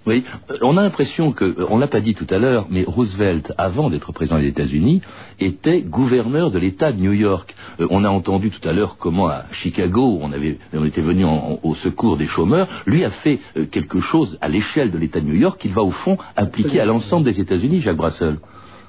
Oui, 0.06 0.22
on 0.62 0.76
a 0.76 0.82
l'impression 0.82 1.32
que, 1.32 1.44
euh, 1.44 1.66
on 1.68 1.78
l'a 1.78 1.88
pas 1.88 2.00
dit 2.00 2.14
tout 2.14 2.26
à 2.30 2.38
l'heure, 2.38 2.66
mais 2.70 2.84
Roosevelt, 2.86 3.52
avant 3.58 3.90
d'être 3.90 4.12
président 4.12 4.38
des 4.38 4.46
États-Unis, 4.46 5.02
était 5.40 5.82
gouverneur 5.82 6.52
de 6.52 6.60
l'État 6.60 6.92
de 6.92 7.00
New 7.00 7.12
York. 7.12 7.56
Euh, 7.80 7.88
on 7.90 8.04
a 8.04 8.08
entendu 8.08 8.50
tout 8.50 8.66
à 8.68 8.72
l'heure 8.72 8.98
comment 8.98 9.26
à 9.26 9.46
Chicago, 9.50 10.20
on, 10.22 10.30
avait, 10.30 10.58
on 10.72 10.84
était 10.84 11.00
venu 11.00 11.24
au 11.24 11.74
secours 11.74 12.16
des 12.16 12.28
chômeurs. 12.28 12.68
Lui 12.86 13.04
a 13.04 13.10
fait 13.10 13.40
euh, 13.56 13.64
quelque 13.66 13.98
chose 13.98 14.38
à 14.40 14.48
l'échelle 14.48 14.92
de 14.92 14.98
l'État 14.98 15.20
de 15.20 15.26
New 15.26 15.34
York 15.34 15.60
qu'il 15.60 15.72
va 15.72 15.82
au 15.82 15.90
fond 15.90 16.18
appliquer 16.36 16.78
à 16.78 16.84
l'ensemble 16.84 17.24
des 17.24 17.40
États-Unis, 17.40 17.80
Jacques 17.80 17.96
Brassel. 17.96 18.38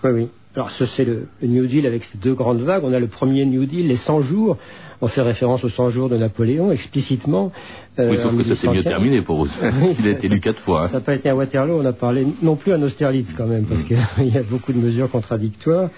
Oui, 0.04 0.12
oui. 0.12 0.28
Alors, 0.58 0.72
c'est 0.72 1.06
le, 1.06 1.28
New 1.44 1.68
Deal 1.68 1.86
avec 1.86 2.04
ces 2.04 2.18
deux 2.18 2.34
grandes 2.34 2.62
vagues. 2.62 2.84
On 2.84 2.94
a 2.94 3.00
le 3.00 3.08
premier 3.08 3.46
New 3.46 3.66
Deal, 3.66 3.88
les 3.88 3.96
100 3.96 4.22
jours. 4.22 4.58
On 5.02 5.08
fait 5.08 5.22
référence 5.22 5.64
aux 5.64 5.70
100 5.70 5.90
jours 5.90 6.10
de 6.10 6.18
Napoléon 6.18 6.72
explicitement. 6.72 7.52
Euh, 8.00 8.12
oui, 8.12 8.18
sauf 8.18 8.36
que 8.36 8.44
ça 8.44 8.56
s'est 8.56 8.70
mieux 8.70 8.84
terminé 8.84 9.22
pour 9.22 9.44
vous. 9.44 9.50
Il 10.00 10.08
a 10.08 10.12
été 10.12 10.26
élu 10.28 10.40
quatre 10.40 10.62
fois. 10.62 10.84
Hein. 10.84 10.88
Ça 10.88 10.94
n'a 10.96 11.02
pas 11.02 11.16
été 11.16 11.30
à 11.30 11.36
Waterloo. 11.36 11.80
On 11.82 11.86
a 11.86 11.94
parlé 11.94 12.26
non 12.42 12.56
plus 12.56 12.74
à 12.74 12.78
Austerlitz 12.78 13.34
quand 13.34 13.48
même, 13.48 13.66
parce 13.66 13.82
mm. 13.82 13.86
qu'il 13.86 14.28
y 14.34 14.38
a 14.38 14.44
beaucoup 14.44 14.74
de 14.74 14.78
mesures 14.78 15.10
contradictoires. 15.10 15.90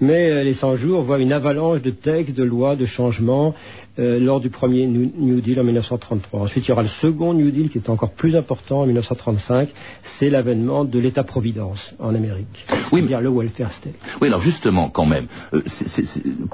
Mais 0.00 0.30
euh, 0.30 0.42
les 0.42 0.54
100 0.54 0.76
jours 0.76 1.02
voient 1.02 1.18
une 1.18 1.32
avalanche 1.32 1.82
de 1.82 1.90
textes, 1.90 2.36
de 2.36 2.44
lois, 2.44 2.76
de 2.76 2.86
changements 2.86 3.54
euh, 3.98 4.18
lors 4.18 4.40
du 4.40 4.50
premier 4.50 4.86
New 4.86 5.40
Deal 5.40 5.58
en 5.58 5.64
1933. 5.64 6.40
Ensuite, 6.40 6.66
il 6.66 6.68
y 6.68 6.72
aura 6.72 6.82
le 6.82 6.88
second 6.88 7.32
New 7.32 7.50
Deal 7.50 7.70
qui 7.70 7.78
est 7.78 7.88
encore 7.88 8.12
plus 8.12 8.36
important 8.36 8.80
en 8.80 8.86
1935. 8.86 9.70
C'est 10.02 10.28
l'avènement 10.28 10.84
de 10.84 10.98
l'État-providence 10.98 11.94
en 11.98 12.14
Amérique. 12.14 12.66
Oui, 12.92 13.02
mais... 13.02 13.18
le 13.20 13.30
welfare 13.30 13.72
state. 13.72 13.94
Oui, 14.20 14.28
alors 14.28 14.42
justement, 14.42 14.90
quand 14.90 15.06
même, 15.06 15.26
euh, 15.54 15.62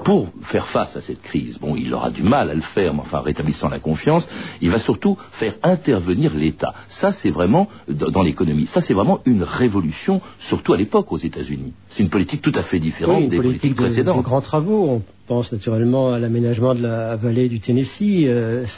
pour 0.05 0.29
faire 0.43 0.67
face 0.67 0.95
à 0.95 1.01
cette 1.01 1.21
crise, 1.21 1.59
bon, 1.59 1.75
il 1.83 1.93
aura 1.93 2.09
du 2.09 2.23
mal 2.23 2.49
à 2.49 2.53
le 2.53 2.61
faire, 2.61 2.93
mais 2.93 3.01
enfin, 3.01 3.19
rétablissant 3.19 3.69
la 3.69 3.79
confiance, 3.79 4.27
il 4.61 4.69
va 4.69 4.79
surtout 4.79 5.17
faire 5.33 5.55
intervenir 5.63 6.33
l'État. 6.33 6.73
Ça, 6.87 7.11
c'est 7.11 7.29
vraiment, 7.29 7.67
dans 7.87 8.23
l'économie, 8.23 8.67
ça, 8.67 8.81
c'est 8.81 8.93
vraiment 8.93 9.19
une 9.25 9.43
révolution, 9.43 10.21
surtout 10.39 10.73
à 10.73 10.77
l'époque 10.77 11.11
aux 11.11 11.17
États-Unis. 11.17 11.73
C'est 11.89 12.03
une 12.03 12.09
politique 12.09 12.41
tout 12.41 12.53
à 12.55 12.63
fait 12.63 12.79
différente 12.79 13.29
des 13.29 13.37
politiques 13.37 13.75
précédentes. 13.75 14.17
De 14.17 14.23
grands 14.23 14.41
travaux 14.41 15.01
pense 15.33 15.51
naturellement 15.51 16.13
à 16.13 16.19
l'aménagement 16.19 16.75
de 16.75 16.83
la 16.83 17.15
vallée 17.15 17.49
du 17.49 17.59
Tennessee. 17.59 18.27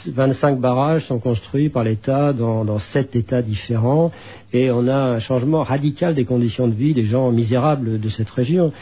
25 0.06 0.54
euh, 0.54 0.56
barrages 0.58 1.04
sont 1.04 1.18
construits 1.18 1.68
par 1.68 1.84
l'État 1.84 2.32
dans, 2.32 2.64
dans 2.64 2.78
7 2.78 3.14
États 3.14 3.42
différents 3.42 4.10
et 4.54 4.70
on 4.70 4.88
a 4.88 4.96
un 4.96 5.18
changement 5.18 5.62
radical 5.64 6.14
des 6.14 6.24
conditions 6.24 6.66
de 6.66 6.72
vie 6.72 6.94
des 6.94 7.04
gens 7.04 7.30
misérables 7.30 8.00
de 8.00 8.08
cette 8.08 8.30
région. 8.30 8.72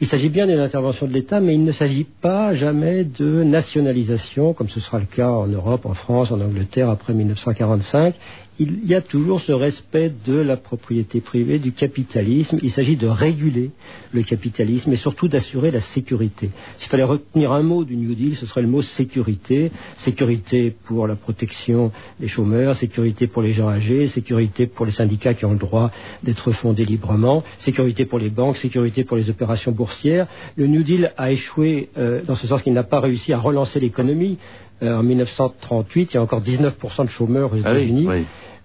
Il 0.00 0.06
s'agit 0.06 0.28
bien 0.28 0.46
d'une 0.46 0.60
intervention 0.60 1.08
de 1.08 1.12
l'État, 1.12 1.40
mais 1.40 1.54
il 1.54 1.64
ne 1.64 1.72
s'agit 1.72 2.06
pas 2.20 2.54
jamais 2.54 3.02
de 3.02 3.42
nationalisation, 3.42 4.54
comme 4.54 4.68
ce 4.68 4.78
sera 4.78 5.00
le 5.00 5.06
cas 5.06 5.30
en 5.30 5.48
Europe, 5.48 5.86
en 5.86 5.94
France, 5.94 6.30
en 6.30 6.40
Angleterre 6.40 6.88
après 6.88 7.14
1945 7.14 8.14
il 8.58 8.86
y 8.86 8.94
a 8.94 9.00
toujours 9.00 9.40
ce 9.40 9.52
respect 9.52 10.12
de 10.24 10.34
la 10.34 10.56
propriété 10.56 11.20
privée, 11.20 11.58
du 11.58 11.72
capitalisme. 11.72 12.58
Il 12.62 12.70
s'agit 12.70 12.96
de 12.96 13.08
réguler 13.08 13.70
le 14.12 14.22
capitalisme 14.22 14.92
et 14.92 14.96
surtout 14.96 15.26
d'assurer 15.26 15.72
la 15.72 15.80
sécurité. 15.80 16.50
S'il 16.78 16.88
fallait 16.88 17.02
retenir 17.02 17.52
un 17.52 17.62
mot 17.62 17.84
du 17.84 17.96
New 17.96 18.14
Deal, 18.14 18.36
ce 18.36 18.46
serait 18.46 18.62
le 18.62 18.68
mot 18.68 18.82
sécurité. 18.82 19.72
Sécurité 19.96 20.74
pour 20.84 21.08
la 21.08 21.16
protection 21.16 21.90
des 22.20 22.28
chômeurs, 22.28 22.76
sécurité 22.76 23.26
pour 23.26 23.42
les 23.42 23.52
gens 23.52 23.68
âgés, 23.68 24.06
sécurité 24.06 24.66
pour 24.66 24.86
les 24.86 24.92
syndicats 24.92 25.34
qui 25.34 25.44
ont 25.44 25.52
le 25.52 25.58
droit 25.58 25.90
d'être 26.22 26.52
fondés 26.52 26.84
librement, 26.84 27.42
sécurité 27.58 28.04
pour 28.04 28.20
les 28.20 28.30
banques, 28.30 28.56
sécurité 28.58 29.02
pour 29.02 29.16
les 29.16 29.30
opérations 29.30 29.72
boursières. 29.72 30.28
Le 30.56 30.68
New 30.68 30.84
Deal 30.84 31.12
a 31.16 31.32
échoué 31.32 31.90
euh, 31.98 32.22
dans 32.22 32.36
ce 32.36 32.46
sens 32.46 32.62
qu'il 32.62 32.72
n'a 32.72 32.84
pas 32.84 33.00
réussi 33.00 33.32
à 33.32 33.38
relancer 33.38 33.80
l'économie. 33.80 34.38
Euh, 34.82 34.96
en 34.96 35.02
1938, 35.02 36.12
il 36.12 36.14
y 36.14 36.18
a 36.18 36.22
encore 36.22 36.42
19% 36.42 37.04
de 37.04 37.10
chômeurs 37.10 37.52
aux 37.52 37.56
ah 37.56 37.70
États-Unis. 37.70 38.08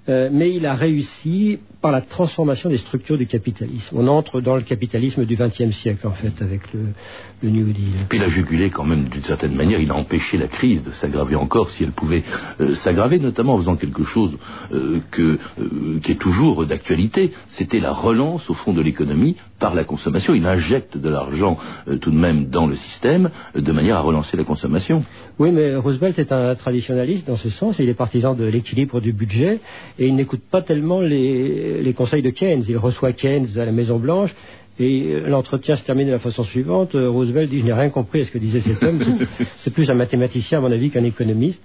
Euh, 0.07 0.29
mais 0.31 0.51
il 0.51 0.65
a 0.65 0.73
réussi 0.73 1.59
par 1.81 1.91
la 1.91 2.01
transformation 2.01 2.69
des 2.69 2.77
structures 2.77 3.17
du 3.17 3.25
capitalisme. 3.25 3.97
On 3.97 4.07
entre 4.07 4.41
dans 4.41 4.55
le 4.55 4.61
capitalisme 4.61 5.25
du 5.25 5.35
XXe 5.35 5.75
siècle, 5.75 6.07
en 6.07 6.11
fait, 6.11 6.41
avec 6.41 6.61
le, 6.73 7.49
New 7.49 7.71
Deal. 7.71 8.05
Puis 8.09 8.17
il 8.17 8.23
a 8.23 8.27
jugulé 8.27 8.69
quand 8.69 8.83
même 8.83 9.05
d'une 9.05 9.23
certaine 9.23 9.55
manière, 9.55 9.79
il 9.79 9.91
a 9.91 9.95
empêché 9.95 10.37
la 10.37 10.47
crise 10.47 10.83
de 10.83 10.91
s'aggraver 10.91 11.35
encore 11.35 11.69
si 11.69 11.83
elle 11.83 11.91
pouvait 11.91 12.23
euh, 12.59 12.75
s'aggraver, 12.75 13.17
notamment 13.19 13.53
en 13.53 13.57
faisant 13.59 13.77
quelque 13.77 14.03
chose 14.03 14.37
qui 14.71 16.11
est 16.11 16.19
toujours 16.19 16.65
d'actualité. 16.65 17.31
C'était 17.47 17.79
la 17.79 17.93
relance, 17.93 18.49
au 18.49 18.53
fond, 18.53 18.73
de 18.73 18.81
l'économie 18.81 19.37
par 19.59 19.75
la 19.75 19.83
consommation. 19.83 20.33
Il 20.33 20.45
injecte 20.45 20.97
de 20.97 21.09
l'argent 21.09 21.57
euh, 21.87 21.97
tout 21.97 22.11
de 22.11 22.17
même 22.17 22.47
dans 22.47 22.67
le 22.67 22.75
système 22.75 23.29
euh, 23.55 23.61
de 23.61 23.71
manière 23.71 23.97
à 23.97 24.01
relancer 24.01 24.37
la 24.37 24.43
consommation. 24.43 25.03
Oui, 25.37 25.51
mais 25.51 25.75
Roosevelt 25.75 26.17
est 26.17 26.31
un 26.31 26.55
traditionnaliste 26.55 27.27
dans 27.27 27.37
ce 27.37 27.49
sens. 27.49 27.77
Il 27.79 27.89
est 27.89 27.93
partisan 27.93 28.33
de 28.33 28.45
l'équilibre 28.45 28.99
du 29.01 29.13
budget 29.13 29.59
et 29.97 30.07
il 30.07 30.15
n'écoute 30.15 30.41
pas 30.49 30.61
tellement 30.61 31.01
les, 31.01 31.68
les 31.81 31.93
conseils 31.93 32.21
de 32.21 32.29
Keynes. 32.29 32.63
Il 32.67 32.77
reçoit 32.77 33.13
Keynes 33.13 33.47
à 33.57 33.65
la 33.65 33.71
Maison 33.71 33.99
Blanche 33.99 34.35
et 34.79 35.11
euh, 35.11 35.27
l'entretien 35.27 35.75
se 35.75 35.83
termine 35.83 36.07
de 36.07 36.13
la 36.13 36.19
façon 36.19 36.43
suivante. 36.43 36.91
Roosevelt 36.93 37.49
dit 37.49 37.59
Je 37.59 37.65
n'ai 37.65 37.73
rien 37.73 37.89
compris 37.89 38.21
à 38.21 38.25
ce 38.25 38.31
que 38.31 38.37
disait 38.37 38.61
cet 38.61 38.83
homme. 38.83 38.99
C'est 39.57 39.71
plus 39.71 39.89
un 39.89 39.95
mathématicien, 39.95 40.59
à 40.59 40.61
mon 40.61 40.71
avis, 40.71 40.89
qu'un 40.89 41.03
économiste. 41.03 41.61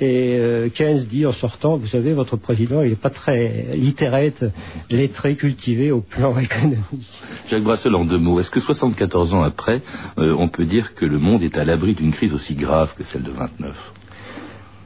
Et 0.00 0.36
euh, 0.38 0.68
Keynes 0.70 1.04
dit 1.08 1.24
en 1.24 1.32
sortant, 1.32 1.76
vous 1.76 1.86
savez, 1.86 2.14
votre 2.14 2.36
président, 2.36 2.82
il 2.82 2.90
n'est 2.90 2.96
pas 2.96 3.10
très 3.10 3.76
littéraire, 3.76 4.32
lettré, 4.90 5.36
cultivé 5.36 5.92
au 5.92 6.00
plan 6.00 6.36
économique. 6.38 6.82
Jacques 7.48 7.62
Brassel, 7.62 7.94
en 7.94 8.04
deux 8.04 8.18
mots, 8.18 8.40
est-ce 8.40 8.50
que 8.50 8.60
74 8.60 9.34
ans 9.34 9.42
après, 9.42 9.82
euh, 10.18 10.34
on 10.36 10.48
peut 10.48 10.64
dire 10.64 10.94
que 10.94 11.04
le 11.04 11.18
monde 11.18 11.44
est 11.44 11.56
à 11.56 11.64
l'abri 11.64 11.94
d'une 11.94 12.12
crise 12.12 12.32
aussi 12.32 12.56
grave 12.56 12.92
que 12.96 13.04
celle 13.04 13.22
de 13.22 13.30
29 13.30 13.93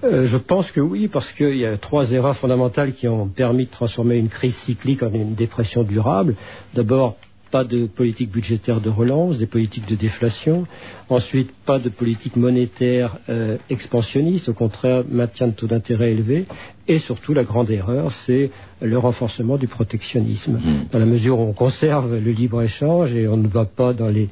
euh, 0.04 0.26
je 0.26 0.36
pense 0.36 0.70
que 0.70 0.80
oui, 0.80 1.08
parce 1.08 1.32
qu'il 1.32 1.56
y 1.56 1.66
a 1.66 1.76
trois 1.76 2.12
erreurs 2.12 2.36
fondamentales 2.36 2.92
qui 2.94 3.08
ont 3.08 3.28
permis 3.28 3.66
de 3.66 3.70
transformer 3.70 4.16
une 4.16 4.28
crise 4.28 4.56
cyclique 4.56 5.02
en 5.02 5.12
une 5.12 5.34
dépression 5.34 5.82
durable. 5.82 6.36
D'abord, 6.74 7.16
pas 7.50 7.64
de 7.64 7.86
politique 7.86 8.30
budgétaire 8.30 8.80
de 8.80 8.90
relance, 8.90 9.38
des 9.38 9.46
politiques 9.46 9.88
de 9.88 9.96
déflation. 9.96 10.66
Ensuite, 11.08 11.50
pas 11.64 11.78
de 11.78 11.88
politique 11.88 12.36
monétaire 12.36 13.16
euh, 13.28 13.56
expansionniste, 13.70 14.48
au 14.50 14.54
contraire, 14.54 15.04
maintien 15.08 15.48
de 15.48 15.52
taux 15.52 15.66
d'intérêt 15.66 16.12
élevés. 16.12 16.46
Et 16.86 16.98
surtout, 16.98 17.34
la 17.34 17.44
grande 17.44 17.70
erreur, 17.70 18.12
c'est 18.12 18.50
le 18.80 18.98
renforcement 18.98 19.56
du 19.56 19.66
protectionnisme. 19.66 20.58
Mmh. 20.58 20.86
Dans 20.92 20.98
la 20.98 21.06
mesure 21.06 21.38
où 21.40 21.42
on 21.42 21.52
conserve 21.52 22.18
le 22.18 22.30
libre-échange 22.30 23.14
et 23.14 23.26
on 23.26 23.36
ne 23.36 23.48
va 23.48 23.64
pas 23.64 23.92
dans 23.92 24.08
les 24.08 24.28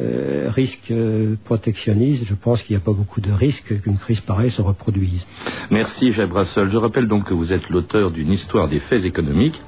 euh, 0.00 0.48
risques 0.50 0.90
euh, 0.90 1.36
protectionnistes, 1.44 2.24
je 2.26 2.34
pense 2.34 2.62
qu'il 2.62 2.76
n'y 2.76 2.82
a 2.82 2.84
pas 2.84 2.92
beaucoup 2.92 3.20
de 3.20 3.30
risques 3.30 3.80
qu'une 3.82 3.98
crise 3.98 4.20
pareille 4.20 4.50
se 4.50 4.62
reproduise. 4.62 5.26
Merci, 5.70 6.12
Jacques 6.12 6.30
Brassol. 6.30 6.70
Je 6.70 6.76
rappelle 6.76 7.06
donc 7.06 7.24
que 7.24 7.34
vous 7.34 7.52
êtes 7.52 7.68
l'auteur 7.68 8.10
d'une 8.10 8.32
histoire 8.32 8.68
des 8.68 8.80
faits 8.80 9.04
économiques 9.04 9.60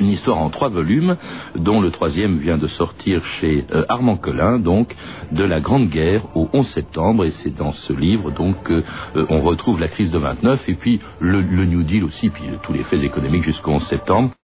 une 0.00 0.08
histoire 0.10 0.36
en 0.36 0.50
trois 0.50 0.68
volumes, 0.68 1.16
dont 1.56 1.80
le 1.80 1.90
troisième 1.90 2.36
vient 2.36 2.58
de 2.58 2.66
sortir 2.66 3.24
chez 3.24 3.64
euh, 3.72 3.86
Armand 3.88 4.18
Collin, 4.18 4.58
donc 4.58 4.94
de 5.32 5.42
la 5.42 5.60
Grande 5.60 5.88
Guerre 5.88 6.26
au 6.36 6.46
11 6.52 6.66
septembre, 6.66 7.24
et 7.24 7.30
c'est 7.30 7.56
dans 7.56 7.72
ce 7.72 7.94
livre 7.94 8.30
donc 8.30 8.70
on 9.14 9.40
retrouve 9.40 9.80
la 9.80 9.88
crise 9.88 10.10
de 10.10 10.18
29 10.18 10.68
et 10.68 10.74
puis 10.74 11.00
le, 11.20 11.40
le 11.40 11.64
New 11.64 11.84
Deal 11.84 12.04
aussi, 12.04 12.28
puis 12.28 12.44
tous 12.62 12.74
les 12.74 12.84
faits 12.84 13.02
économiques 13.02 13.44
jusqu'au 13.44 13.70
11 13.70 13.82
septembre. 13.82 14.30